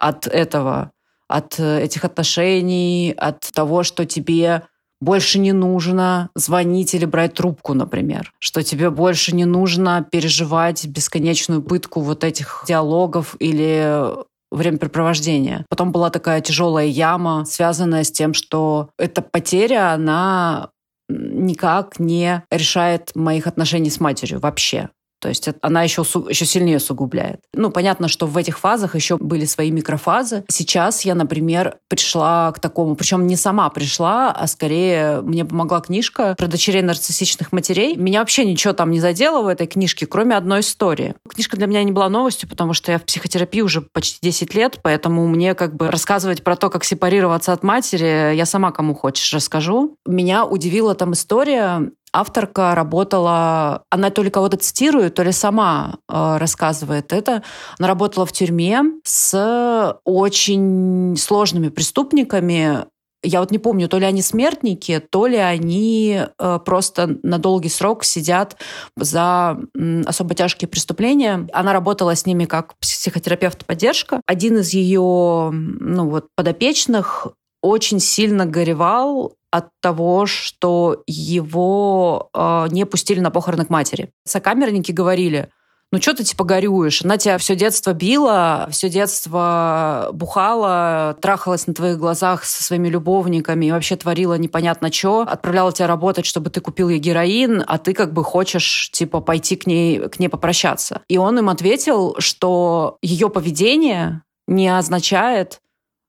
[0.00, 0.90] от этого,
[1.28, 4.64] от этих отношений, от того, что тебе
[5.04, 11.62] больше не нужно звонить или брать трубку, например, что тебе больше не нужно переживать бесконечную
[11.62, 14.02] пытку вот этих диалогов или
[14.50, 15.66] времяпрепровождения.
[15.68, 20.70] Потом была такая тяжелая яма, связанная с тем, что эта потеря, она
[21.08, 24.88] никак не решает моих отношений с матерью вообще.
[25.24, 27.40] То есть она еще, еще сильнее усугубляет.
[27.54, 30.44] Ну, понятно, что в этих фазах еще были свои микрофазы.
[30.50, 36.34] Сейчас я, например, пришла к такому, причем не сама пришла, а скорее мне помогла книжка
[36.36, 37.96] про дочерей нарциссичных матерей.
[37.96, 41.14] Меня вообще ничего там не задело в этой книжке, кроме одной истории.
[41.26, 44.80] Книжка для меня не была новостью, потому что я в психотерапии уже почти 10 лет,
[44.82, 49.32] поэтому мне как бы рассказывать про то, как сепарироваться от матери, я сама кому хочешь
[49.32, 49.96] расскажу.
[50.04, 56.36] Меня удивила там история авторка работала, она то ли кого-то цитирует, то ли сама э,
[56.38, 57.42] рассказывает это.
[57.78, 62.86] Она работала в тюрьме с очень сложными преступниками,
[63.24, 67.70] я вот не помню, то ли они смертники, то ли они э, просто на долгий
[67.70, 68.56] срок сидят
[68.96, 71.48] за э, особо тяжкие преступления.
[71.52, 74.20] Она работала с ними как психотерапевт-поддержка.
[74.26, 77.28] Один из ее ну, вот, подопечных
[77.62, 84.10] очень сильно горевал от того, что его э, не пустили на похороны к матери.
[84.24, 85.48] Сокамерники говорили,
[85.92, 87.04] ну что ты типа горюешь?
[87.04, 93.66] Она тебя все детство била, все детство бухала, трахалась на твоих глазах со своими любовниками
[93.66, 97.94] и вообще творила непонятно что, отправляла тебя работать, чтобы ты купил ей героин, а ты
[97.94, 101.02] как бы хочешь типа пойти к ней, к ней попрощаться.
[101.06, 105.60] И он им ответил, что ее поведение не означает,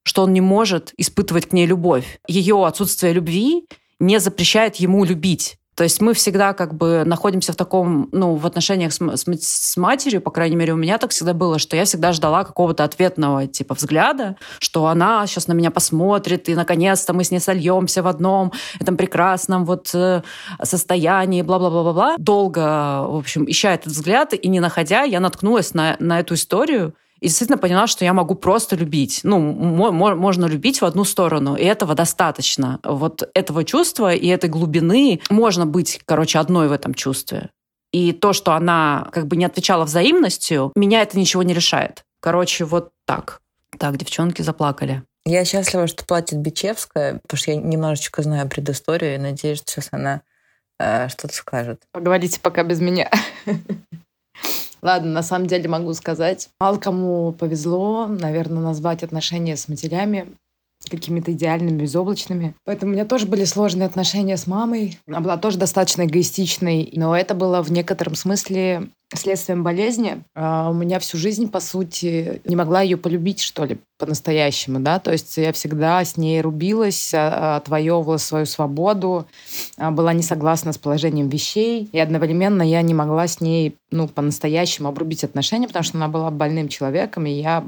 [0.05, 2.19] что он не может испытывать к ней любовь.
[2.27, 3.65] Ее отсутствие любви
[3.99, 5.57] не запрещает ему любить.
[5.75, 9.77] То есть мы всегда как бы находимся в таком, ну, в отношениях с, с, с
[9.77, 13.45] матерью, по крайней мере, у меня так всегда было, что я всегда ждала какого-то ответного
[13.45, 18.07] типа взгляда, что она сейчас на меня посмотрит, и наконец-то мы с ней сольемся в
[18.07, 20.21] одном этом прекрасном вот э,
[20.63, 22.15] состоянии, бла-бла-бла-бла-бла.
[22.17, 26.93] Долго, в общем, ища этот взгляд, и не находя, я наткнулась на, на эту историю,
[27.19, 29.21] и действительно поняла, что я могу просто любить.
[29.23, 32.79] Ну, можно любить в одну сторону, и этого достаточно.
[32.83, 37.49] Вот этого чувства и этой глубины можно быть, короче, одной в этом чувстве.
[37.91, 42.03] И то, что она как бы не отвечала взаимностью, меня это ничего не решает.
[42.19, 43.41] Короче, вот так.
[43.79, 45.03] Так, девчонки заплакали.
[45.25, 49.87] Я счастлива, что платит Бичевская, потому что я немножечко знаю предысторию и надеюсь, что сейчас
[49.91, 50.21] она
[50.79, 51.81] э, что-то скажет.
[51.91, 53.09] Поговорите пока без меня.
[54.85, 60.27] Ладно, на самом деле могу сказать, мало кому повезло, наверное, назвать отношения с матерями
[60.87, 62.53] какими-то идеальными, безоблачными.
[62.65, 64.99] Поэтому у меня тоже были сложные отношения с мамой.
[65.07, 70.23] Она была тоже достаточно эгоистичной, но это было в некотором смысле следствием болезни.
[70.33, 74.99] А у меня всю жизнь, по сути, не могла ее полюбить, что ли, по-настоящему, да,
[74.99, 79.25] то есть я всегда с ней рубилась, а, отвоевывала свою свободу,
[79.77, 84.09] а, была не согласна с положением вещей, и одновременно я не могла с ней, ну,
[84.09, 87.63] по-настоящему обрубить отношения, потому что она была больным человеком, и я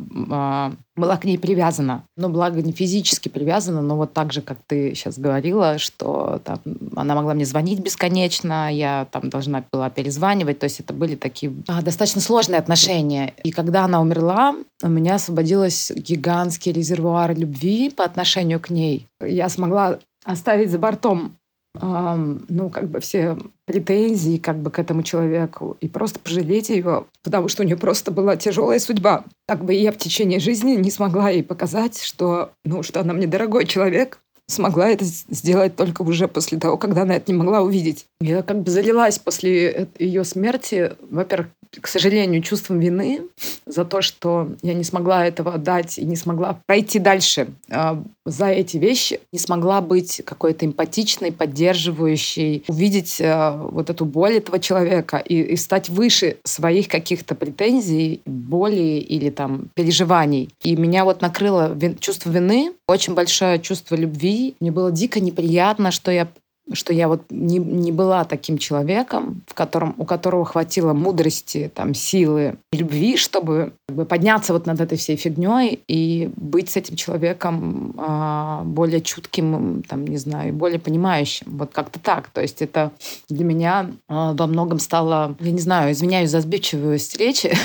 [0.98, 2.04] была к ней привязана.
[2.18, 6.60] Но благо не физически привязана, но вот так же, как ты сейчас говорила, что там,
[6.96, 11.27] она могла мне звонить бесконечно, я там должна была перезванивать, то есть это были такие
[11.68, 13.34] а, достаточно сложные отношения.
[13.44, 19.08] И когда она умерла, у меня освободилась гигантский резервуар любви по отношению к ней.
[19.22, 21.38] Я смогла оставить за бортом
[21.82, 27.06] эм, ну, как бы все претензии как бы к этому человеку и просто пожалеть ее,
[27.24, 29.26] потому что у нее просто была тяжелая судьба.
[29.48, 33.28] Как бы я в течение жизни не смогла ей показать, что, ну, что она мне
[33.28, 38.06] дорогой человек, смогла это сделать только уже после того, когда она это не могла увидеть.
[38.20, 41.50] Я как бы залилась после ее смерти, во-первых,
[41.80, 43.22] к сожалению, чувством вины
[43.66, 48.48] за то, что я не смогла этого отдать и не смогла пройти дальше э, за
[48.48, 55.18] эти вещи, не смогла быть какой-то эмпатичной, поддерживающей, увидеть э, вот эту боль этого человека
[55.18, 60.50] и, и стать выше своих каких-то претензий, боли или там переживаний.
[60.64, 64.56] И меня вот накрыло вин, чувство вины, очень большое чувство любви.
[64.60, 66.28] Мне было дико неприятно, что я
[66.74, 71.94] что я вот не, не была таким человеком, в котором, у которого хватило мудрости, там,
[71.94, 76.98] силы, любви, чтобы как бы, подняться вот над этой всей фигней и быть с этим
[76.98, 81.48] человеком э, более чутким, там, не знаю, более понимающим.
[81.58, 82.28] Вот как-то так.
[82.28, 82.92] То есть это
[83.30, 87.56] для меня э, во многом стало, я не знаю, извиняюсь за сбивчивость речи.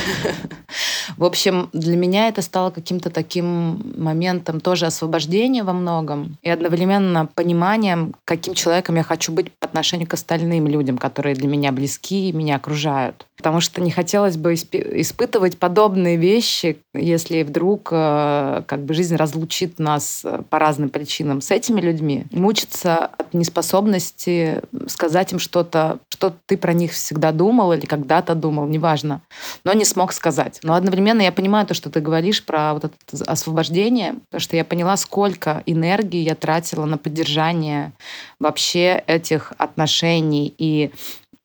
[1.16, 7.26] В общем, для меня это стало каким-то таким моментом тоже освобождения во многом и одновременно
[7.26, 12.28] пониманием, каким человеком я хочу быть по отношению к остальным людям, которые для меня близки
[12.28, 13.26] и меня окружают.
[13.36, 19.78] Потому что не хотелось бы испытывать подобные вещи, если вдруг э, как бы жизнь разлучит
[19.78, 22.26] нас э, по разным причинам с этими людьми.
[22.30, 28.66] Мучиться от неспособности сказать им что-то, что ты про них всегда думал или когда-то думал,
[28.66, 29.22] неважно,
[29.64, 30.60] но не смог сказать.
[30.62, 34.64] Но одновременно я понимаю то, что ты говоришь про вот это освобождение, потому что я
[34.64, 37.92] поняла, сколько энергии я тратила на поддержание
[38.38, 40.90] вообще этих отношений и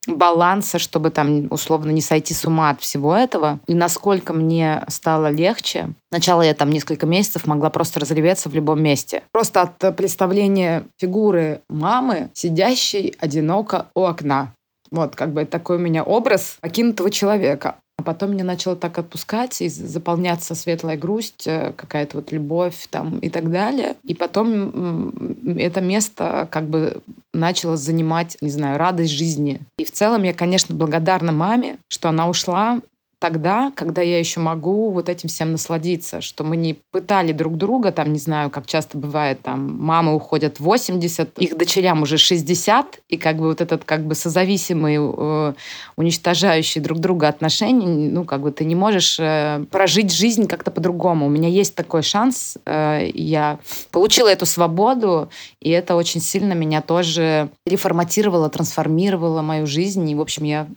[0.07, 3.59] баланса, чтобы там условно не сойти с ума от всего этого.
[3.67, 5.89] И насколько мне стало легче.
[6.11, 9.23] Сначала я там несколько месяцев могла просто разреветься в любом месте.
[9.31, 14.53] Просто от представления фигуры мамы, сидящей одиноко у окна.
[14.91, 17.75] Вот, как бы такой у меня образ покинутого человека.
[17.97, 23.17] А потом мне начало так отпускать и заполняться светлая грусть, э, какая-то вот любовь там
[23.19, 23.95] и так далее.
[24.03, 27.01] И потом это место как бы
[27.33, 29.61] начало занимать, не знаю, радость жизни.
[29.77, 32.81] И в целом я, конечно, благодарна маме, что она ушла
[33.19, 37.91] тогда, когда я еще могу вот этим всем насладиться, что мы не пытали друг друга,
[37.91, 42.99] там, не знаю, как часто бывает, там, мамы уходят в 80, их дочерям уже 60,
[43.07, 45.53] и как бы вот этот как бы созависимый, э,
[45.95, 51.25] уничтожающий друг друга отношения, ну, как бы ты не можешь э, прожить жизнь как-то по-другому.
[51.25, 53.59] У меня есть такой шанс, э, я
[53.91, 60.21] получила эту свободу, и это очень сильно меня тоже реформатировало, трансформировало мою жизнь, и, в
[60.21, 60.67] общем, я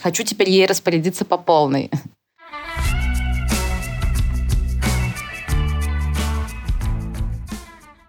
[0.00, 1.90] Хочу теперь ей распорядиться по полной.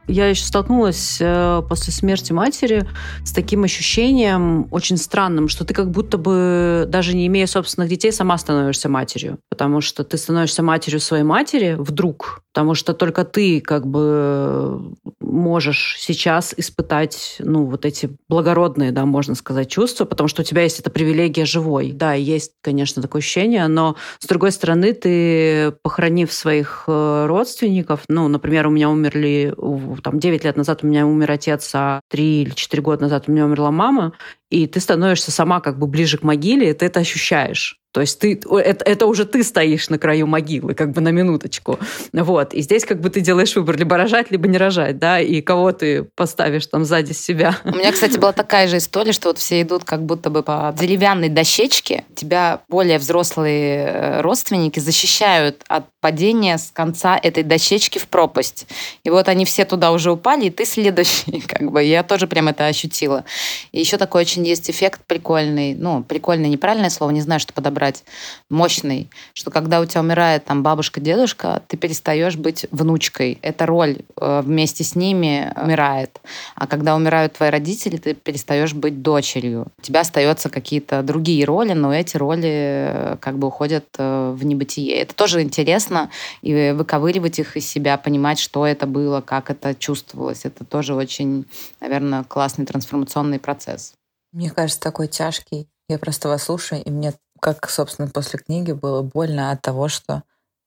[0.10, 2.88] Я еще столкнулась э, после смерти матери
[3.24, 8.12] с таким ощущением очень странным, что ты как будто бы, даже не имея собственных детей,
[8.12, 9.38] сама становишься матерью.
[9.50, 15.98] Потому что ты становишься матерью своей матери вдруг, потому что только ты как бы можешь
[16.00, 20.80] сейчас испытать, ну, вот эти благородные, да, можно сказать, чувства, потому что у тебя есть
[20.80, 21.92] эта привилегия живой.
[21.92, 28.28] Да, есть, конечно, такое ощущение, но, с другой стороны, ты, похоронив своих э, родственников, ну,
[28.28, 29.54] например, у меня умерли,
[30.02, 33.32] там, 9 лет назад у меня умер отец, а 3 или 4 года назад у
[33.32, 34.14] меня умерла мама,
[34.50, 37.79] и ты становишься сама как бы ближе к могиле, и ты это ощущаешь.
[37.92, 41.80] То есть ты, это, это уже ты стоишь на краю могилы, как бы на минуточку.
[42.14, 42.54] Вот.
[42.54, 45.72] И здесь как бы ты делаешь выбор, либо рожать, либо не рожать, да, и кого
[45.72, 47.58] ты поставишь там сзади себя.
[47.66, 50.74] У меня, кстати, была такая же история, что вот все идут как будто бы по
[50.78, 52.04] деревянной дощечке.
[52.16, 58.68] Тебя более взрослые э, родственники защищают от падения с конца этой дощечки в пропасть.
[59.04, 61.84] И вот они все туда уже упали, и ты следующий, как бы.
[61.84, 63.26] Я тоже прям это ощутила.
[63.72, 67.79] И еще такой очень есть эффект прикольный, ну, прикольный, неправильное слово, не знаю, что подобрать
[67.80, 68.04] брать
[68.50, 73.40] мощный, что когда у тебя умирает там бабушка, дедушка, ты перестаешь быть внучкой.
[73.42, 76.20] Эта роль э, вместе с ними умирает.
[76.56, 79.68] А когда умирают твои родители, ты перестаешь быть дочерью.
[79.78, 84.46] У тебя остаются какие-то другие роли, но эти роли э, как бы уходят э, в
[84.46, 84.96] небытие.
[84.98, 86.10] Это тоже интересно,
[86.42, 90.42] и выковыривать их из себя, понимать, что это было, как это чувствовалось.
[90.44, 91.46] Это тоже очень,
[91.80, 93.94] наверное, классный трансформационный процесс.
[94.32, 95.68] Мне кажется, такой тяжкий.
[95.88, 100.24] Я просто вас слушаю, и мне как, собственно, после книги было больно от того, что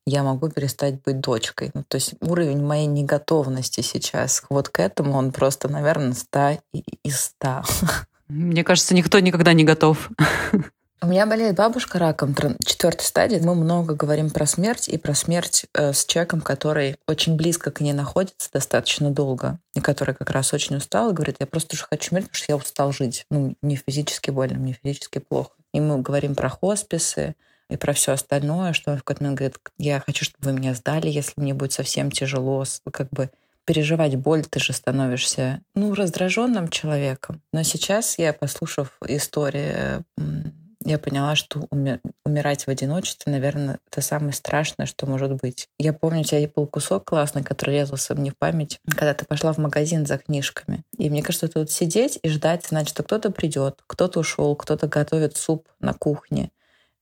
[0.06, 1.70] я могу перестать быть дочкой.
[1.74, 6.60] Ну, то есть уровень моей неготовности сейчас вот к этому, он просто, наверное, 100
[7.04, 7.62] из 100.
[8.28, 10.10] Мне кажется, никто никогда не готов.
[11.02, 12.32] У меня болеет бабушка раком
[12.64, 13.40] четвертой стадии.
[13.42, 17.80] Мы много говорим про смерть и про смерть э, с человеком, который очень близко к
[17.80, 21.86] ней находится достаточно долго, и который как раз очень устал и говорит, я просто уже
[21.90, 23.26] хочу умереть, потому что я устал жить.
[23.30, 25.50] Ну, не физически больно, мне физически плохо.
[25.72, 27.34] И мы говорим про хосписы
[27.68, 30.74] и про все остальное, что он в какой-то момент говорит, я хочу, чтобы вы меня
[30.74, 33.30] сдали, если мне будет совсем тяжело, как бы
[33.64, 37.40] переживать боль, ты же становишься, ну, раздраженным человеком.
[37.52, 40.02] Но сейчас я, послушав истории,
[40.84, 41.66] я поняла, что
[42.24, 45.68] умирать в одиночестве, наверное, это самое страшное, что может быть.
[45.78, 49.52] Я помню, у тебя был кусок классный, который резался мне в память, когда ты пошла
[49.52, 50.82] в магазин за книжками.
[50.98, 55.36] И мне кажется, тут сидеть и ждать, значит, что кто-то придет, кто-то ушел, кто-то готовит
[55.36, 56.50] суп на кухне.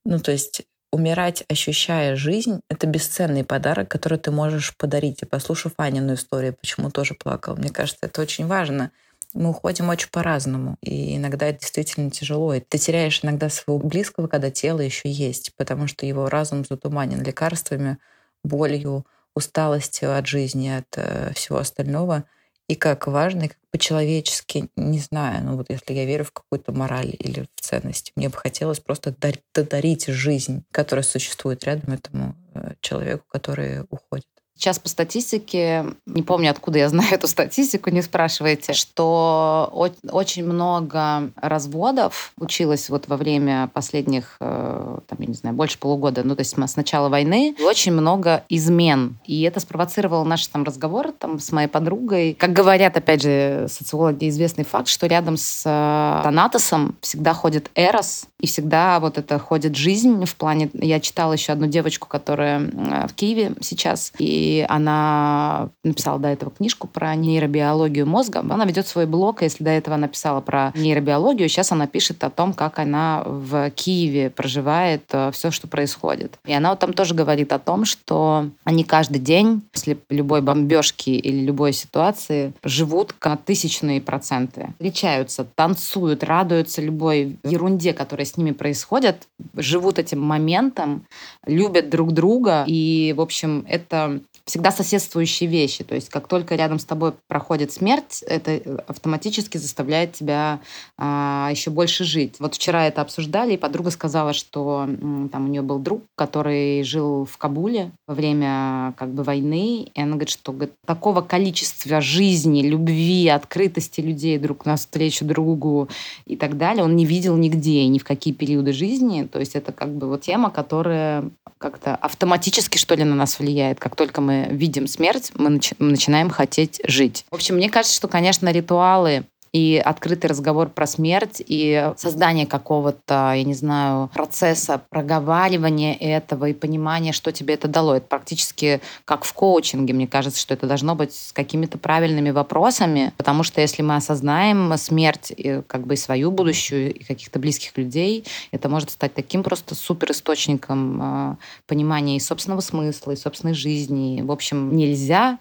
[0.05, 0.63] Ну, то есть
[0.93, 5.23] умирать, ощущая жизнь, это бесценный подарок, который ты можешь подарить.
[5.23, 8.91] И послушав Анину историю, почему тоже плакал, мне кажется, это очень важно
[9.35, 10.77] мы уходим очень по-разному.
[10.81, 12.55] И иногда это действительно тяжело.
[12.55, 17.23] И ты теряешь иногда своего близкого, когда тело еще есть, потому что его разум затуманен
[17.23, 17.99] лекарствами,
[18.45, 22.25] болью, усталостью от жизни, от э, всего остального.
[22.69, 26.73] И как важно, и как по-человечески, не знаю, ну вот если я верю в какую-то
[26.73, 29.15] мораль или в ценности, мне бы хотелось просто
[29.55, 34.27] додарить жизнь, которая существует рядом этому э, человеку, который уходит.
[34.61, 39.73] Сейчас по статистике, не помню, откуда я знаю эту статистику, не спрашивайте, что
[40.11, 46.23] очень много разводов училось вот во время последних, э, там, я не знаю, больше полугода,
[46.25, 49.17] ну, то есть с начала войны, очень много измен.
[49.25, 52.37] И это спровоцировало наш там разговор там, с моей подругой.
[52.39, 58.27] Как говорят, опять же, социологи, известный факт, что рядом с э, Танатосом всегда ходит Эрос,
[58.39, 60.69] и всегда вот это ходит жизнь в плане...
[60.75, 66.51] Я читала еще одну девочку, которая э, в Киеве сейчас, и она написала до этого
[66.51, 68.41] книжку про нейробиологию мозга.
[68.41, 72.31] Она ведет свой блог, если до этого она писала про нейробиологию, сейчас она пишет о
[72.31, 76.39] том, как она в Киеве проживает э, все, что происходит.
[76.45, 81.11] И она вот там тоже говорит о том, что они каждый день после любой бомбежки
[81.11, 84.75] или любой ситуации живут на тысячные проценты.
[84.75, 91.05] Встречаются, танцуют, радуются любой ерунде, которая с ними происходит, живут этим моментом,
[91.47, 92.65] любят друг друга.
[92.67, 95.85] И, в общем, это всегда соседствующие вещи.
[95.85, 100.61] То есть как только рядом с тобой проходит смерть, это э, автоматически заставляет тебя
[100.99, 102.37] а, еще больше жить.
[102.39, 104.89] Вот вчера это обсуждали, и подруга сказала, что
[105.33, 110.01] там у нее был друг, который жил в Кабуле во время как бы войны, и
[110.01, 115.89] она говорит, что говорит, такого количества жизни, любви, открытости людей друг навстречу другу
[116.27, 119.29] и так далее он не видел нигде, ни в какие периоды жизни.
[119.31, 123.79] То есть это как бы вот тема, которая как-то автоматически, что ли, на нас влияет.
[123.79, 127.25] Как только мы видим смерть, мы, мы начинаем хотеть жить.
[127.31, 133.33] В общем, мне кажется, что, конечно, ритуалы и открытый разговор про смерть, и создание какого-то,
[133.35, 137.97] я не знаю, процесса проговаривания этого и понимания, что тебе это дало.
[137.97, 139.93] Это практически как в коучинге.
[139.93, 144.77] Мне кажется, что это должно быть с какими-то правильными вопросами, потому что если мы осознаем
[144.77, 149.43] смерть, и как бы и свою будущую, и каких-то близких людей, это может стать таким
[149.43, 151.37] просто супер источником э,
[151.67, 154.23] понимания и собственного смысла, и собственной жизни.
[154.23, 155.39] В общем, нельзя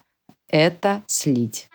[0.49, 1.70] это слить.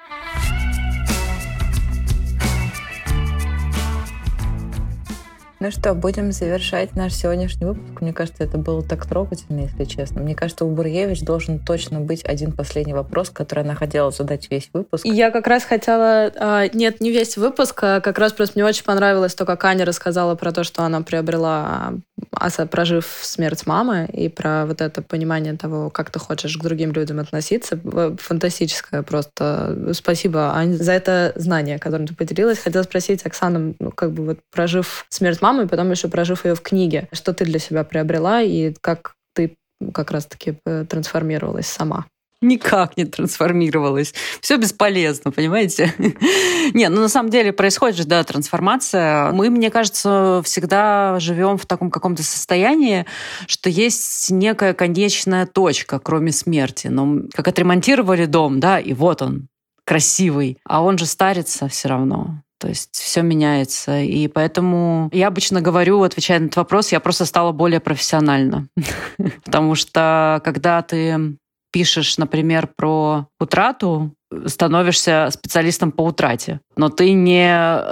[5.65, 8.03] Ну что, будем завершать наш сегодняшний выпуск.
[8.03, 10.21] Мне кажется, это было так трогательно, если честно.
[10.21, 14.69] Мне кажется, у Бурьевич должен точно быть один последний вопрос, который она хотела задать весь
[14.75, 15.07] выпуск.
[15.07, 16.31] Я как раз хотела...
[16.37, 19.87] А, нет, не весь выпуск, а как раз просто мне очень понравилось то, как Аня
[19.87, 21.95] рассказала про то, что она приобрела,
[22.33, 26.93] а, прожив смерть мамы, и про вот это понимание того, как ты хочешь к другим
[26.93, 27.79] людям относиться.
[28.19, 29.93] Фантастическое просто.
[29.93, 32.59] Спасибо, Ань, за это знание, которым ты поделилась.
[32.59, 36.55] Хотела спросить, Оксана, ну, как бы вот прожив смерть мамы, и потом еще прожив ее
[36.55, 37.09] в книге.
[37.13, 39.57] Что ты для себя приобрела и как ты
[39.93, 42.07] как раз-таки э, трансформировалась сама?
[42.45, 44.15] Никак не трансформировалась.
[44.41, 45.93] Все бесполезно, понимаете?
[46.75, 49.33] Не, ну на самом деле происходит же, да, трансформация.
[49.33, 53.07] Мы, мне кажется, всегда живем в таком каком-то состоянии,
[53.47, 56.89] что есть некая конечная точка, кроме смерти.
[56.89, 59.49] Но как отремонтировали дом, да, и вот он,
[59.85, 62.43] красивый, а он же старится все равно.
[62.59, 64.01] То есть все меняется.
[64.01, 68.69] И поэтому я обычно говорю, отвечая на этот вопрос, я просто стала более профессиональна.
[69.45, 71.37] Потому что когда ты
[71.75, 74.15] пишешь, например, про утрату,
[74.47, 77.83] становишься специалистом по утрате, но ты не,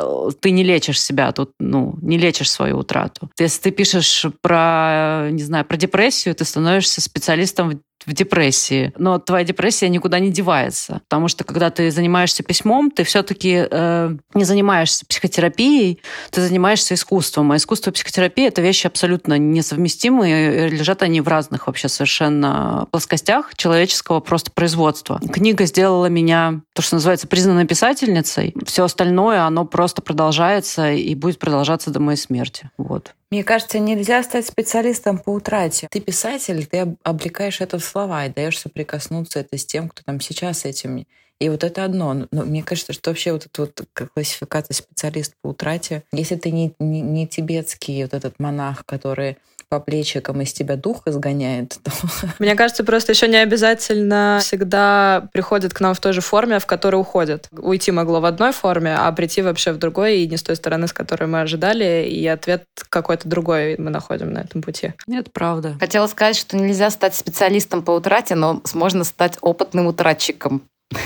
[0.40, 3.28] ты не лечишь себя тут, ну, не лечишь свою утрату.
[3.40, 8.92] Если ты пишешь про, не знаю, про депрессию, ты становишься специалистом в депрессии.
[8.96, 11.00] Но твоя депрессия никуда не девается.
[11.09, 16.00] Потому что когда ты занимаешься письмом, ты все-таки э, не занимаешься психотерапией,
[16.30, 17.53] ты занимаешься искусством.
[17.53, 20.68] А искусство и психотерапия— это вещи абсолютно несовместимые.
[20.68, 25.20] Лежат они в разных вообще совершенно плоскостях человеческого просто производства.
[25.32, 28.55] Книга сделала меня, то, что называется, признанной писательницей.
[28.66, 32.70] Все остальное, оно просто продолжается и будет продолжаться до моей смерти.
[32.76, 33.14] Вот.
[33.32, 35.88] Мне кажется, нельзя стать специалистом по утрате.
[35.90, 40.20] Ты писатель, ты облекаешь это в слова и даешь соприкоснуться это с тем, кто там
[40.20, 41.06] сейчас этим.
[41.40, 42.26] И вот это одно.
[42.30, 46.74] Но мне кажется, что вообще вот эта вот классификация специалист по утрате, если ты не,
[46.78, 49.38] не, не тибетский вот этот монах, который
[49.72, 51.90] по плечикам из тебя дух изгоняет, то...
[52.38, 56.66] Мне кажется, просто еще не обязательно всегда приходит к нам в той же форме, в
[56.66, 57.48] которой уходит.
[57.52, 60.88] Уйти могло в одной форме, а прийти вообще в другой, и не с той стороны,
[60.88, 64.92] с которой мы ожидали, и ответ какой-то другой мы находим на этом пути.
[65.06, 65.74] Нет, правда.
[65.80, 70.64] Хотела сказать, что нельзя стать специалистом по утрате, но можно стать опытным утратчиком.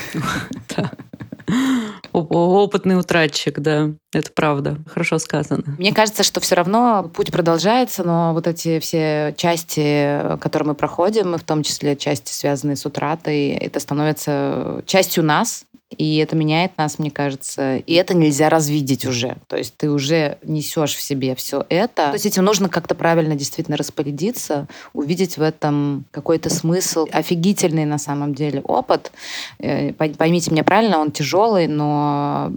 [2.21, 3.91] Опытный утратчик, да.
[4.13, 4.79] Это правда.
[4.87, 5.65] Хорошо сказано.
[5.79, 11.35] Мне кажется, что все равно путь продолжается, но вот эти все части, которые мы проходим,
[11.35, 16.77] и в том числе части, связанные с утратой, это становится частью нас, и это меняет
[16.79, 17.77] нас, мне кажется.
[17.77, 19.37] И это нельзя развидеть уже.
[19.47, 22.09] То есть ты уже несешь в себе все это.
[22.09, 27.07] То есть этим нужно как-то правильно действительно распорядиться, увидеть в этом какой-то смысл.
[27.13, 29.13] Офигительный на самом деле опыт.
[29.61, 32.53] Э, поймите меня правильно, он тяжелый, но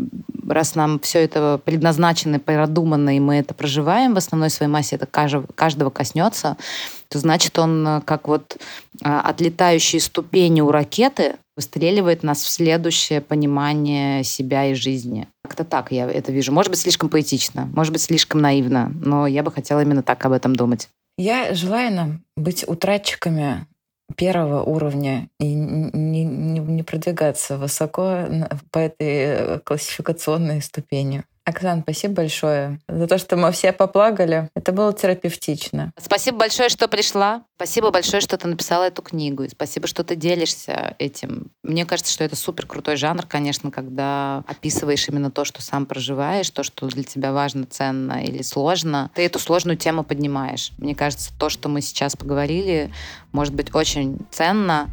[0.47, 5.05] раз нам все это предназначено, продумано, и мы это проживаем в основной своей массе, это
[5.05, 6.57] каждого, каждого коснется,
[7.09, 8.57] то значит он э, как вот
[9.01, 15.27] а, отлетающие ступени у ракеты выстреливает нас в следующее понимание себя и жизни.
[15.43, 16.53] Как-то так я это вижу.
[16.53, 20.31] Может быть, слишком поэтично, может быть, слишком наивно, но я бы хотела именно так об
[20.31, 20.89] этом думать.
[21.17, 23.67] Я желаю нам быть утратчиками
[24.15, 28.25] первого уровня и не, не, не продвигаться высоко
[28.71, 31.25] по этой классификационной ступени.
[31.49, 34.49] Оксан, спасибо большое за то, что мы все поплакали.
[34.55, 35.91] Это было терапевтично.
[35.97, 37.43] Спасибо большое, что пришла.
[37.55, 39.43] Спасибо большое, что ты написала эту книгу.
[39.43, 41.51] И спасибо, что ты делишься этим.
[41.63, 46.49] Мне кажется, что это супер крутой жанр, конечно, когда описываешь именно то, что сам проживаешь,
[46.51, 49.11] то, что для тебя важно, ценно или сложно.
[49.15, 50.71] Ты эту сложную тему поднимаешь.
[50.77, 52.93] Мне кажется, то, что мы сейчас поговорили,
[53.31, 54.89] может быть очень ценно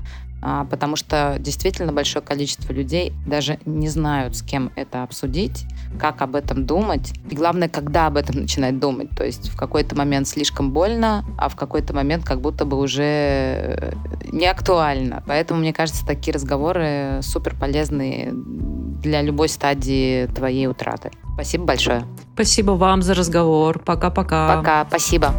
[0.70, 5.64] потому что действительно большое количество людей даже не знают, с кем это обсудить,
[5.98, 9.10] как об этом думать, и главное, когда об этом начинать думать.
[9.10, 13.02] То есть в какой-то момент слишком больно, а в какой-то момент как будто бы уже
[13.02, 13.92] э,
[14.30, 15.22] не актуально.
[15.26, 21.10] Поэтому, мне кажется, такие разговоры супер полезные для любой стадии твоей утраты.
[21.34, 22.04] Спасибо большое.
[22.34, 23.78] Спасибо вам за разговор.
[23.78, 24.56] Пока-пока.
[24.56, 24.86] Пока.
[24.88, 25.34] Спасибо.